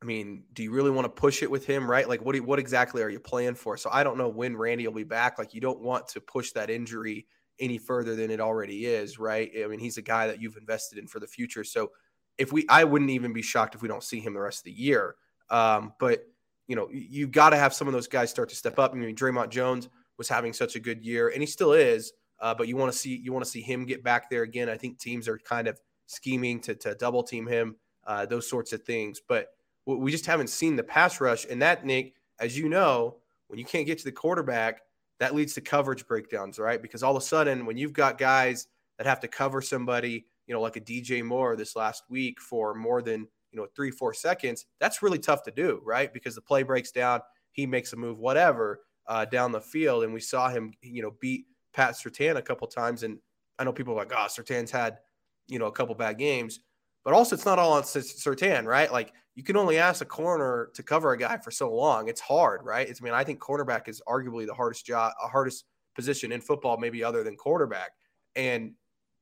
[0.02, 2.08] I mean, do you really want to push it with him, right?
[2.08, 3.76] Like, what do, what exactly are you playing for?
[3.76, 5.38] So I don't know when Randy will be back.
[5.38, 7.26] Like, you don't want to push that injury
[7.58, 9.50] any further than it already is, right?
[9.62, 11.64] I mean, he's a guy that you've invested in for the future.
[11.64, 11.92] So
[12.36, 14.64] if we, I wouldn't even be shocked if we don't see him the rest of
[14.64, 15.16] the year.
[15.48, 16.24] Um, but
[16.68, 18.92] you know, you got to have some of those guys start to step up.
[18.92, 19.88] I mean, Dre'Mont Jones
[20.18, 22.12] was having such a good year, and he still is.
[22.40, 24.68] Uh, but you want to see you want to see him get back there again.
[24.68, 27.76] I think teams are kind of scheming to to double team him,
[28.06, 29.20] uh, those sorts of things.
[29.26, 29.48] But
[29.86, 33.16] we just haven't seen the pass rush, and that Nick, as you know,
[33.48, 34.80] when you can't get to the quarterback,
[35.20, 36.82] that leads to coverage breakdowns, right?
[36.82, 38.66] Because all of a sudden, when you've got guys
[38.98, 42.74] that have to cover somebody, you know, like a DJ Moore this last week for
[42.74, 46.12] more than you know, three, four seconds, that's really tough to do, right?
[46.12, 47.20] Because the play breaks down,
[47.52, 50.04] he makes a move, whatever, uh, down the field.
[50.04, 51.46] And we saw him, you know, beat
[51.76, 53.02] Pat Surtain a couple times.
[53.02, 53.18] And
[53.58, 54.98] I know people are like, oh, Surtain's had,
[55.46, 56.60] you know, a couple bad games.
[57.04, 58.90] But also, it's not all on Surtain, right?
[58.90, 62.08] Like, you can only ask a corner to cover a guy for so long.
[62.08, 62.88] It's hard, right?
[62.88, 66.78] It's, I mean, I think cornerback is arguably the hardest job, hardest position in football,
[66.78, 67.90] maybe other than quarterback.
[68.34, 68.72] And,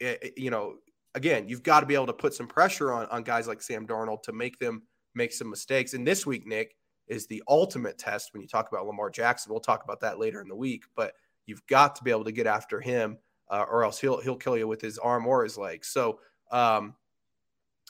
[0.00, 0.76] it, eh, eh, you know,
[1.14, 3.86] again, you've got to be able to put some pressure on, on guys like Sam
[3.86, 4.84] Darnold to make them
[5.14, 5.92] make some mistakes.
[5.92, 6.76] And this week, Nick,
[7.06, 9.52] is the ultimate test when you talk about Lamar Jackson.
[9.52, 11.12] We'll talk about that later in the week, but
[11.46, 13.18] you've got to be able to get after him,
[13.50, 15.84] uh, or else he'll he'll kill you with his arm or his leg.
[15.84, 16.20] So
[16.50, 16.94] um,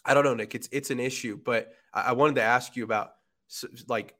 [0.04, 0.54] I don't know, Nick.
[0.54, 3.12] It's it's an issue, but I, I wanted to ask you about
[3.88, 4.14] like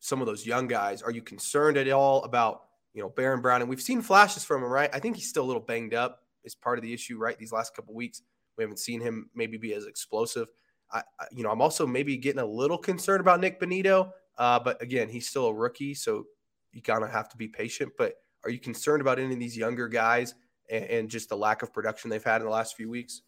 [0.00, 1.02] some of those young guys.
[1.02, 2.62] Are you concerned at all about
[2.94, 3.60] you know Baron Brown?
[3.60, 4.90] And we've seen flashes from him, right?
[4.92, 6.22] I think he's still a little banged up.
[6.44, 7.36] Is part of the issue, right?
[7.38, 8.22] These last couple weeks.
[8.56, 10.48] We haven't seen him maybe be as explosive.
[10.92, 14.80] I, you know, I'm also maybe getting a little concerned about Nik Bonitto, uh, but
[14.80, 16.24] again, he's still a rookie, so
[16.72, 17.92] you kind of have to be patient.
[17.98, 18.14] But
[18.46, 20.34] are you concerned about any of these younger guys
[20.70, 23.22] and, and just the lack of production they've had in the last few weeks?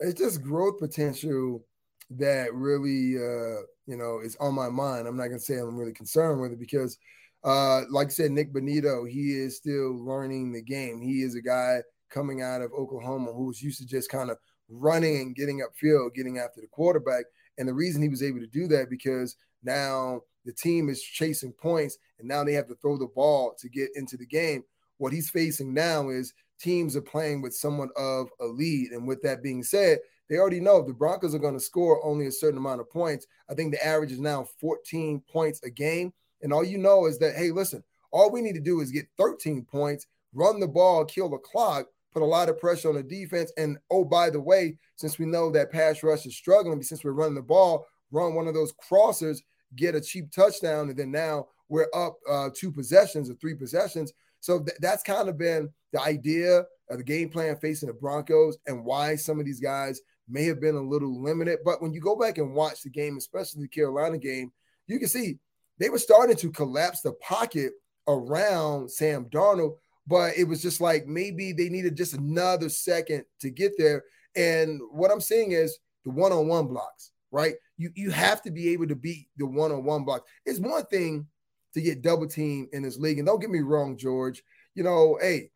[0.00, 1.64] It's just growth potential
[2.10, 5.06] that really, uh, you know, is on my mind.
[5.06, 6.98] I'm not gonna say I'm really concerned with it because,
[7.44, 11.00] uh, like I said, Nik Bonitto, he is still learning the game.
[11.00, 11.78] He is a guy
[12.10, 16.38] coming out of Oklahoma who's used to just kind of running and getting upfield, getting
[16.38, 17.24] after the quarterback.
[17.58, 21.52] And the reason he was able to do that because now the team is chasing
[21.52, 24.62] points and now they have to throw the ball to get into the game.
[24.98, 28.92] What he's facing now is teams are playing with somewhat of a lead.
[28.92, 29.98] And with that being said,
[30.28, 33.26] they already know the Broncos are going to score only a certain amount of points.
[33.50, 36.12] I think the average is now 14 points a game.
[36.42, 39.06] And all you know is that, hey, listen, all we need to do is get
[39.18, 43.02] 13 points, run the ball, kill the clock, put a lot of pressure on the
[43.02, 43.52] defense.
[43.58, 47.12] And oh, by the way, since we know that pass rush is struggling, since we're
[47.12, 49.40] running the ball, run one of those crossers,
[49.76, 54.12] get a cheap touchdown, and then now we're up uh, two possessions or three possessions.
[54.40, 58.58] So th- that's kind of been the idea of the game plan facing the Broncos
[58.66, 61.60] and why some of these guys may have been a little limited.
[61.64, 64.52] But when you go back and watch the game, especially the Carolina game,
[64.86, 65.38] you can see
[65.78, 67.72] they were starting to collapse the pocket
[68.06, 73.50] around Sam Darnold but it was just like maybe they needed just another second to
[73.50, 74.04] get there.
[74.36, 77.54] And what I'm seeing is the one-on-one blocks, right?
[77.76, 80.30] You you have to be able to beat the one-on-one blocks.
[80.46, 81.26] It's one thing
[81.74, 84.42] to get double team in this league, and don't get me wrong, George.
[84.74, 85.50] You know, hey,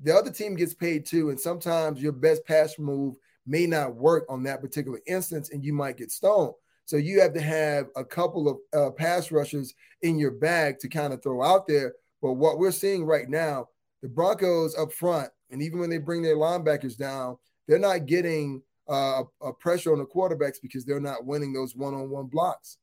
[0.00, 3.16] the other team gets paid too, and sometimes your best pass move
[3.46, 6.54] may not work on that particular instance, and you might get stoned.
[6.86, 10.88] So you have to have a couple of uh, pass rushers in your bag to
[10.88, 13.68] kind of throw out there But what we're seeing right now,
[14.00, 17.36] the Broncos up front, and even when they bring their linebackers down,
[17.68, 22.26] they're not getting uh, a pressure on the quarterbacks because they're not winning those one-on-one
[22.26, 22.78] blocks.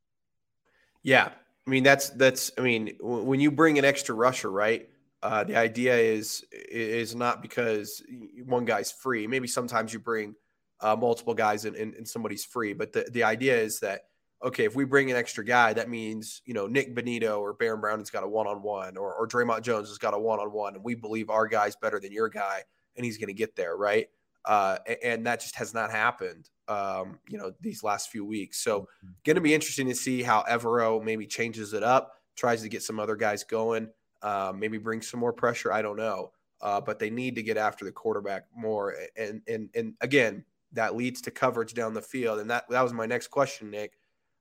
[1.03, 1.29] Yeah,
[1.65, 4.87] I mean that's that's I mean when you bring an extra rusher, right?
[5.23, 8.01] Uh, the idea is is not because
[8.45, 9.27] one guy's free.
[9.27, 10.35] Maybe sometimes you bring
[10.79, 14.05] uh, multiple guys and, and, and somebody's free, but the, the idea is that
[14.43, 17.81] okay, if we bring an extra guy, that means you know Nik Bonitto or Baron
[17.81, 20.39] Brown has got a one on one, or or Dre'Mont Jones has got a one
[20.39, 22.63] on one, and we believe our guy's better than your guy,
[22.95, 24.07] and he's going to get there, right?
[24.45, 28.63] Uh, and that just has not happened, um, you know, these last few weeks.
[28.63, 29.09] So, mm-hmm.
[29.23, 32.81] going to be interesting to see how Evero maybe changes it up, tries to get
[32.81, 33.89] some other guys going,
[34.23, 35.71] uh, maybe bring some more pressure.
[35.71, 36.31] I don't know,
[36.61, 38.95] uh, but they need to get after the quarterback more.
[39.15, 42.39] And and and again, that leads to coverage down the field.
[42.39, 43.97] And that that was my next question, Nick.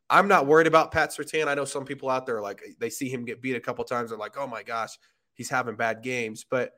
[0.08, 1.46] I'm not worried about Pat Surtain.
[1.46, 4.10] I know some people out there like they see him get beat a couple times.
[4.10, 4.98] They're like, oh my gosh,
[5.34, 6.44] he's having bad games.
[6.48, 6.72] But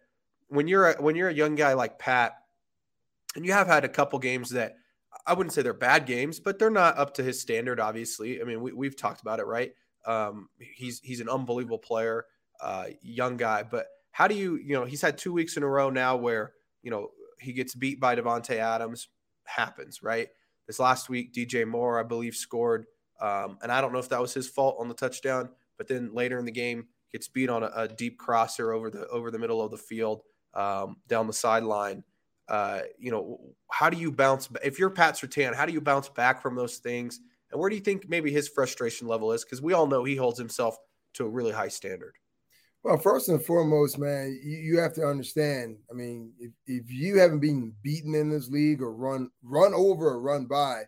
[0.49, 2.35] when you're a, when you're a young guy like Pat
[3.37, 4.77] and you have had a couple games that
[5.27, 7.81] I wouldn't say they're bad games, but they're not up to his standard.
[7.81, 9.73] Obviously, I mean we, have talked about it, right?
[10.07, 12.27] Um, he's he's an unbelievable player,
[12.61, 13.63] uh, young guy.
[13.63, 16.53] But how do you you know he's had two weeks in a row now where
[16.83, 19.09] you know he gets beat by Davante Adams.
[19.45, 20.29] Happens, right?
[20.67, 22.87] This last week, DJ Moore, I believe, scored,
[23.21, 26.15] um, and I don't know if that was his fault on the touchdown, but then
[26.15, 29.39] later in the game gets beat on a, a deep crosser over the over the
[29.39, 30.23] middle of the field
[30.55, 32.05] um, down the sideline
[32.49, 33.41] uh, you know,
[33.71, 35.55] how do you bounce if you're Pat Surtain?
[35.55, 37.21] How do you bounce back from those things?
[37.51, 39.45] And where do you think maybe his frustration level is?
[39.45, 40.77] Because we all know he holds himself
[41.15, 42.15] to a really high standard.
[42.83, 45.77] Well, first and foremost, man, you, you have to understand.
[45.91, 50.09] I mean, if, if you haven't been beaten in this league or run run over
[50.09, 50.83] or run by,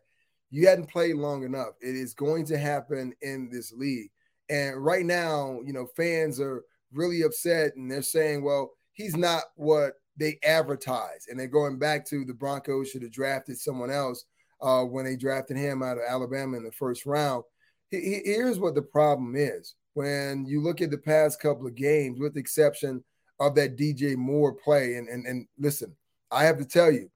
[0.51, 1.75] you hadn't played long enough.
[1.81, 4.11] It is going to happen in this league.
[4.49, 9.45] And right now, you know, fans are really upset and they're saying, well, he's not
[9.57, 14.25] what they advertise, and they're going back to the Broncos should have drafted someone else
[14.61, 17.45] uh, when they drafted him out of Alabama in the first round.
[17.91, 22.35] Here's what the problem is: when you look at the past couple of games, with
[22.35, 23.03] the exception
[23.41, 25.95] of that DJ Moore play, and and and listen,
[26.31, 27.11] I have to tell you,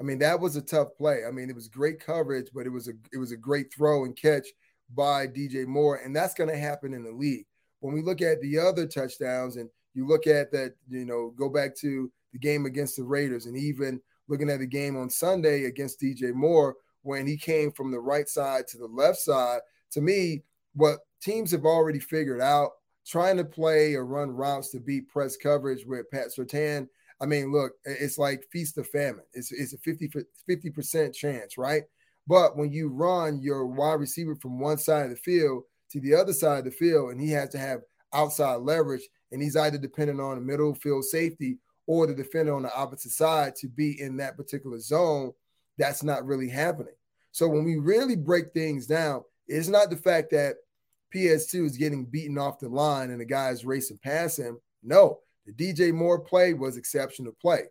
[0.00, 1.24] I mean that was a tough play.
[1.26, 4.04] I mean it was great coverage, but it was a it was a great throw
[4.04, 4.46] and catch
[4.94, 7.46] by DJ Moore, and that's going to happen in the league.
[7.80, 11.48] When we look at the other touchdowns, and you look at that, you know, go
[11.48, 15.64] back to the game against the Raiders, and even looking at the game on Sunday
[15.64, 19.60] against DJ Moore when he came from the right side to the left side.
[19.92, 20.42] To me,
[20.74, 22.70] what teams have already figured out
[23.06, 26.88] trying to play or run routes to beat press coverage with Pat Surtain.
[27.20, 29.24] I mean, look, it's like feast of famine.
[29.32, 30.10] It's, it's a 50,
[30.48, 31.82] 50% chance, right?
[32.26, 36.14] But when you run your wide receiver from one side of the field to the
[36.14, 37.80] other side of the field, and he has to have
[38.12, 42.62] outside leverage, and he's either dependent on a middle field safety or the defender on
[42.62, 45.32] the opposite side to be in that particular zone,
[45.78, 46.94] that's not really happening.
[47.32, 50.56] So when we really break things down, it's not the fact that
[51.14, 54.58] PS2 is getting beaten off the line and the guy's racing past him.
[54.82, 57.64] No, the DJ Moore play was exceptional play.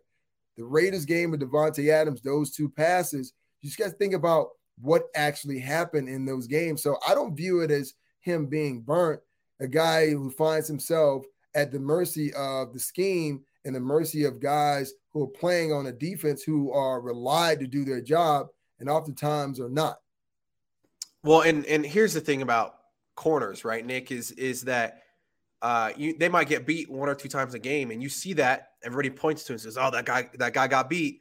[0.56, 4.48] The Raiders game with Davante Adams, those two passes, you just got to think about
[4.80, 6.82] what actually happened in those games.
[6.82, 9.20] So I don't view it as him being burnt,
[9.60, 11.24] a guy who finds himself
[11.54, 15.86] at the mercy of the scheme and the mercy of guys who are playing on
[15.86, 18.48] a defense who are relied to do their job
[18.80, 19.98] and oftentimes are not.
[21.22, 22.74] Well, and and here's the thing about
[23.14, 25.02] corners, right, Nick, is is that
[25.62, 28.32] uh, you, they might get beat one or two times a game, and you see
[28.34, 31.20] that everybody points to and says, "Oh, that guy that guy got beat."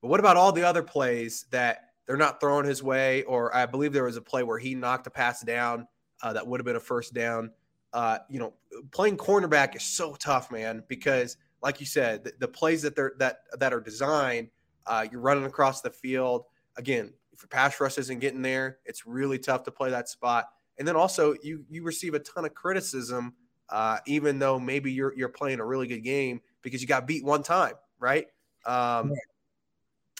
[0.00, 3.24] But what about all the other plays that they're not throwing his way?
[3.24, 5.88] Or I believe there was a play where he knocked a pass down
[6.22, 7.50] uh, that would have been a first down.
[7.92, 8.52] Uh, you know,
[8.90, 13.12] playing cornerback is so tough, man, because– like you said, the, the plays that they're
[13.18, 14.48] that that are designed,
[14.86, 16.44] uh, you're running across the field.
[16.76, 20.46] Again, if your pass rush isn't getting there, it's really tough to play that spot.
[20.78, 23.34] And then also, you you receive a ton of criticism,
[23.68, 27.24] uh, even though maybe you're you're playing a really good game because you got beat
[27.24, 28.26] one time, right?
[28.66, 29.18] Um, right.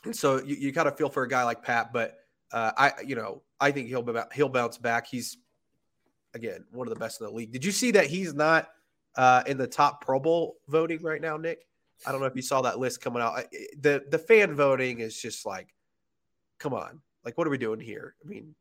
[0.04, 2.18] And so you, you kind of feel for a guy like Pat, but
[2.52, 5.08] uh, I you know I think he'll be, he'll bounce back.
[5.08, 5.38] He's
[6.34, 7.52] again one of the best in the league.
[7.52, 8.68] Did you see that he's not?
[9.16, 11.66] uh, in the top Pro Bowl voting right now, Nick.
[12.06, 13.44] I don't know if you saw that list coming out.
[13.80, 15.72] The the fan voting is just like,
[16.58, 18.14] come on, like what are we doing here?
[18.24, 18.54] I mean,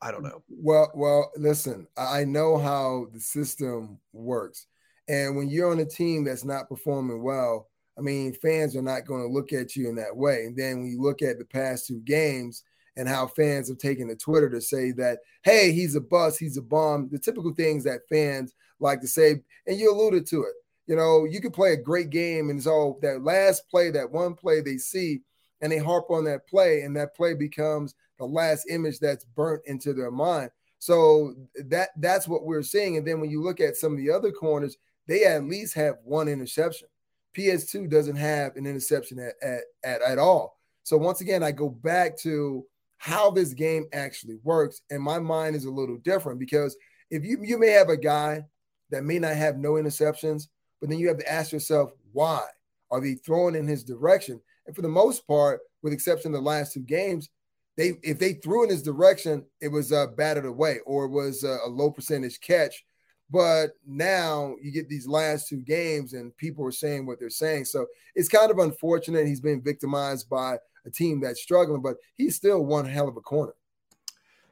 [0.00, 0.42] I don't know.
[0.48, 4.66] Well, well, listen, I know how the system works,
[5.08, 9.06] and when you're on a team that's not performing well, I mean, fans are not
[9.06, 10.44] going to look at you in that way.
[10.46, 12.64] And then when you look at the past two games
[12.96, 16.56] and how fans have taken to Twitter to say that, hey, he's a bust, he's
[16.56, 20.54] a bomb, the typical things that fans like to say, and you alluded to it.
[20.86, 24.34] You know, you could play a great game and so that last play, that one
[24.34, 25.22] play they see,
[25.60, 29.62] and they harp on that play, and that play becomes the last image that's burnt
[29.66, 30.50] into their mind.
[30.78, 31.34] So
[31.68, 32.96] that that's what we're seeing.
[32.96, 34.76] And then when you look at some of the other corners,
[35.06, 36.88] they at least have one interception.
[37.36, 40.58] PS2 doesn't have an interception at, at, at, at all.
[40.82, 42.66] So once again, I go back to
[43.02, 44.82] how this game actually works.
[44.90, 46.76] And my mind is a little different because
[47.10, 48.44] if you you may have a guy
[48.90, 50.46] that may not have no interceptions,
[50.80, 52.44] but then you have to ask yourself, why?
[52.92, 54.40] Are they throwing in his direction?
[54.68, 57.28] And for the most part, with exception of the last two games,
[57.76, 61.42] they if they threw in his direction, it was uh, batted away or it was
[61.42, 62.84] uh, a low percentage catch.
[63.30, 67.64] But now you get these last two games, and people are saying what they're saying.
[67.64, 69.26] So it's kind of unfortunate.
[69.26, 73.20] He's being victimized by a team that's struggling, but he's still one hell of a
[73.20, 73.54] corner.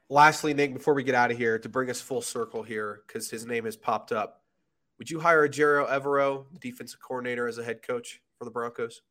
[0.08, 3.30] Lastly, Nick, before we get out of here, to bring us full circle here, because
[3.30, 4.42] his name has popped up,
[4.98, 9.02] would you hire Ejiro Evero, the defensive coordinator, as a head coach for the Broncos?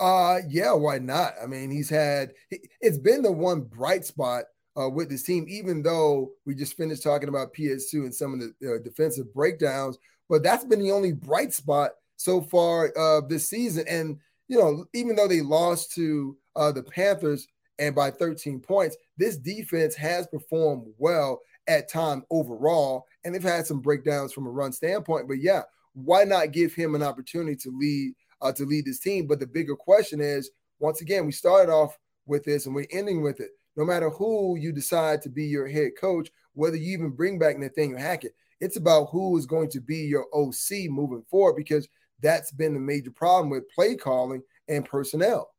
[0.00, 1.34] Uh, yeah, why not?
[1.42, 2.32] I mean, he's had
[2.80, 4.44] it's been the one bright spot
[4.80, 8.40] uh, with this team, even though we just finished talking about PS2 and some of
[8.40, 9.98] the uh, defensive breakdowns,
[10.28, 13.84] but that's been the only bright spot so far uh, this season.
[13.88, 17.46] And you know, even though they lost to uh, the Panthers
[17.78, 23.66] and by 13 points, this defense has performed well at time overall, and they've had
[23.66, 25.28] some breakdowns from a run standpoint.
[25.28, 25.62] But yeah,
[25.94, 29.26] why not give him an opportunity to lead uh, to lead this team?
[29.26, 33.22] But the bigger question is, once again, we started off with this and we're ending
[33.22, 33.50] with it.
[33.76, 37.58] No matter who you decide to be your head coach, whether you even bring back
[37.58, 41.88] Nathaniel Hackett, it's about who is going to be your OC moving forward because
[42.20, 45.50] that's been the major problem with play calling and personnel.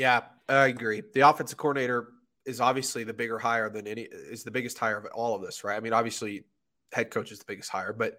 [0.00, 1.02] Yeah, I agree.
[1.12, 2.08] The offensive coordinator
[2.46, 5.62] is obviously the bigger hire than any is the biggest hire of all of this,
[5.62, 5.76] right?
[5.76, 6.44] I mean, obviously,
[6.90, 8.18] head coach is the biggest hire, but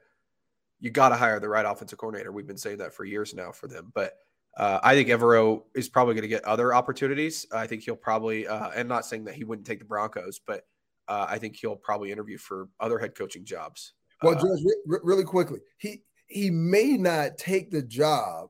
[0.80, 2.32] you got to hire the right offensive coordinator.
[2.32, 4.14] We've been saying that for years now for them, but
[4.58, 7.48] uh, I think Evero is probably going to get other opportunities.
[7.52, 10.68] I think he'll probably, uh, and not saying that he wouldn't take the Broncos, but
[11.08, 13.94] uh, I think he'll probably interview for other head coaching jobs.
[14.22, 14.56] Well, uh,
[14.86, 18.50] re- really quickly, he he may not take the job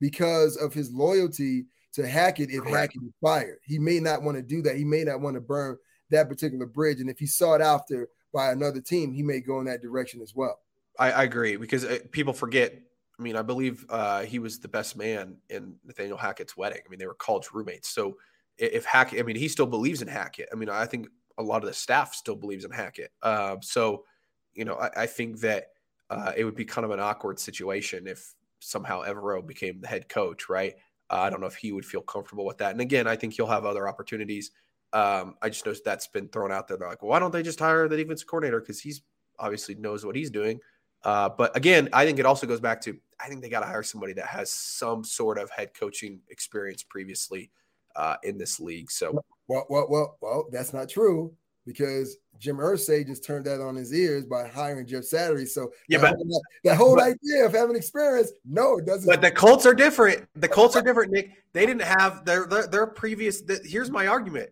[0.00, 2.76] because of his loyalty to Hackett if Correct.
[2.76, 3.58] Hackett is fired.
[3.64, 4.76] He may not want to do that.
[4.76, 5.76] He may not want to burn
[6.10, 7.00] that particular bridge.
[7.00, 10.34] And if he's sought after by another team, he may go in that direction as
[10.34, 10.58] well.
[10.98, 12.74] I, I agree because uh, people forget.
[13.18, 16.80] I mean, I believe uh, he was the best man in Nathaniel Hackett's wedding.
[16.84, 17.88] I mean, they were college roommates.
[17.88, 18.16] So
[18.58, 20.48] if Hackett, I mean, he still believes in Hackett.
[20.52, 23.12] I mean, I think a lot of the staff still believes in Hackett.
[23.22, 24.04] Uh, so,
[24.52, 25.68] you know, I, I think that
[26.10, 30.08] uh, it would be kind of an awkward situation if somehow Evero became the head
[30.08, 30.74] coach, right?
[31.14, 32.72] Uh, I don't know if he would feel comfortable with that.
[32.72, 34.50] And again, I think he'll have other opportunities.
[34.92, 36.76] Um, I just know that's been thrown out there.
[36.76, 38.60] They're like, well, why don't they just hire the defense coordinator?
[38.60, 39.02] Because he's
[39.38, 40.58] obviously knows what he's doing.
[41.04, 43.66] Uh, but again, I think it also goes back to I think they got to
[43.66, 47.50] hire somebody that has some sort of head coaching experience previously
[47.94, 48.90] uh, in this league.
[48.90, 51.32] So, well, well, well, well, that's not true
[51.66, 55.46] because Jim Irsay just turned that on his ears by hiring Jeff Saturday.
[55.46, 59.08] So yeah, but whole, that whole but, idea of having experience, no, it doesn't.
[59.08, 60.26] But the Colts are different.
[60.34, 61.30] The Colts are different, Nick.
[61.52, 63.40] They didn't have their their, their previous.
[63.42, 64.50] The, here's my argument: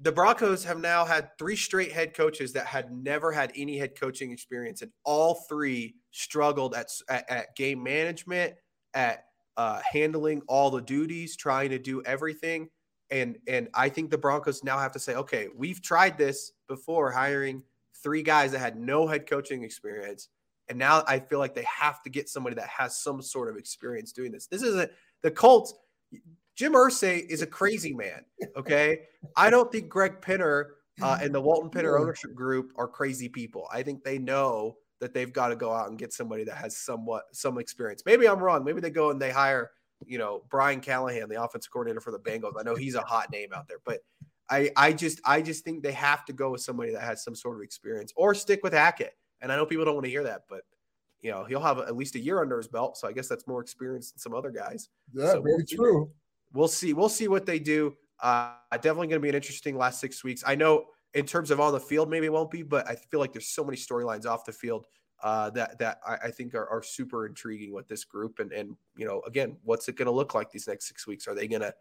[0.00, 3.98] the Broncos have now had three straight head coaches that had never had any head
[3.98, 8.54] coaching experience, and all three struggled at at, at game management,
[8.94, 9.24] at
[9.56, 12.68] uh, handling all the duties, trying to do everything
[13.10, 17.10] and and I think the Broncos now have to say, okay, we've tried this before,
[17.10, 17.62] hiring
[18.02, 20.28] three guys that had no head coaching experience,
[20.68, 23.56] and now I feel like they have to get somebody that has some sort of
[23.56, 24.46] experience doing this.
[24.46, 24.90] This isn't
[25.22, 25.74] the Colts.
[26.54, 28.24] Jim Irsay is a crazy man.
[28.56, 29.00] Okay,
[29.36, 30.64] I don't think Greg Penner
[31.00, 33.68] uh, and the Walton Penner ownership group are crazy people.
[33.72, 36.76] I think they know that they've got to go out and get somebody that has
[36.76, 38.02] somewhat some experience.
[38.04, 38.64] Maybe I'm wrong.
[38.64, 39.70] Maybe they go and they hire
[40.06, 42.54] you know, Brian Callahan, the offensive coordinator for the Bengals.
[42.58, 44.00] I know he's a hot name out there, but
[44.50, 47.34] I, I just, I just think they have to go with somebody that has some
[47.34, 49.12] sort of experience or stick with Hackett.
[49.40, 50.62] And I know people don't want to hear that, but
[51.20, 52.96] you know, he'll have at least a year under his belt.
[52.96, 54.88] So I guess that's more experience than some other guys.
[55.12, 56.10] Yeah, so very we'll true.
[56.52, 56.92] We'll see.
[56.92, 57.94] We'll see what they do.
[58.22, 60.42] Uh, definitely going to be an interesting last six weeks.
[60.46, 63.20] I know in terms of on the field, maybe it won't be, but I feel
[63.20, 64.86] like there's so many storylines off the field
[65.22, 68.38] uh, that that I, I think are, are, super intriguing with this group.
[68.38, 71.26] And and you know, again, what's it going to look like these next six weeks?
[71.26, 71.74] Are they going to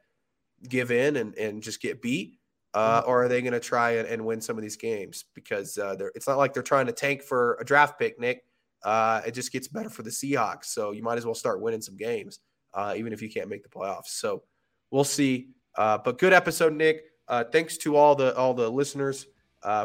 [0.67, 2.39] give in and and just get beat,
[2.73, 3.09] uh, mm-hmm.
[3.09, 5.25] or are they going to try and, and, win some of these games?
[5.35, 8.43] Because uh, they're, it's not like they're trying to tank for a draft pick, Nick.
[8.83, 11.81] Uh, it just gets better for the Seahawks, so you might as well start winning
[11.81, 12.39] some games,
[12.73, 14.07] uh, even if you can't make the playoffs.
[14.07, 14.43] So
[14.89, 15.49] we'll see.
[15.75, 17.03] Uh, but good episode, Nick.
[17.51, 19.27] thanks to all the all the listeners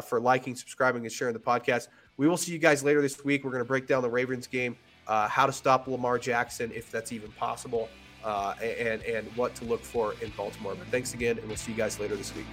[0.07, 1.87] for liking, subscribing, and sharing the podcast.
[2.17, 3.43] We will see you guys later this week.
[3.43, 6.91] We're going to break down the Ravens game uh, how to stop Lamar Jackson if
[6.91, 7.89] that's even possible,
[8.23, 10.75] uh, and and what to look for in Baltimore.
[10.75, 12.45] But thanks again, and we'll see you guys later this week.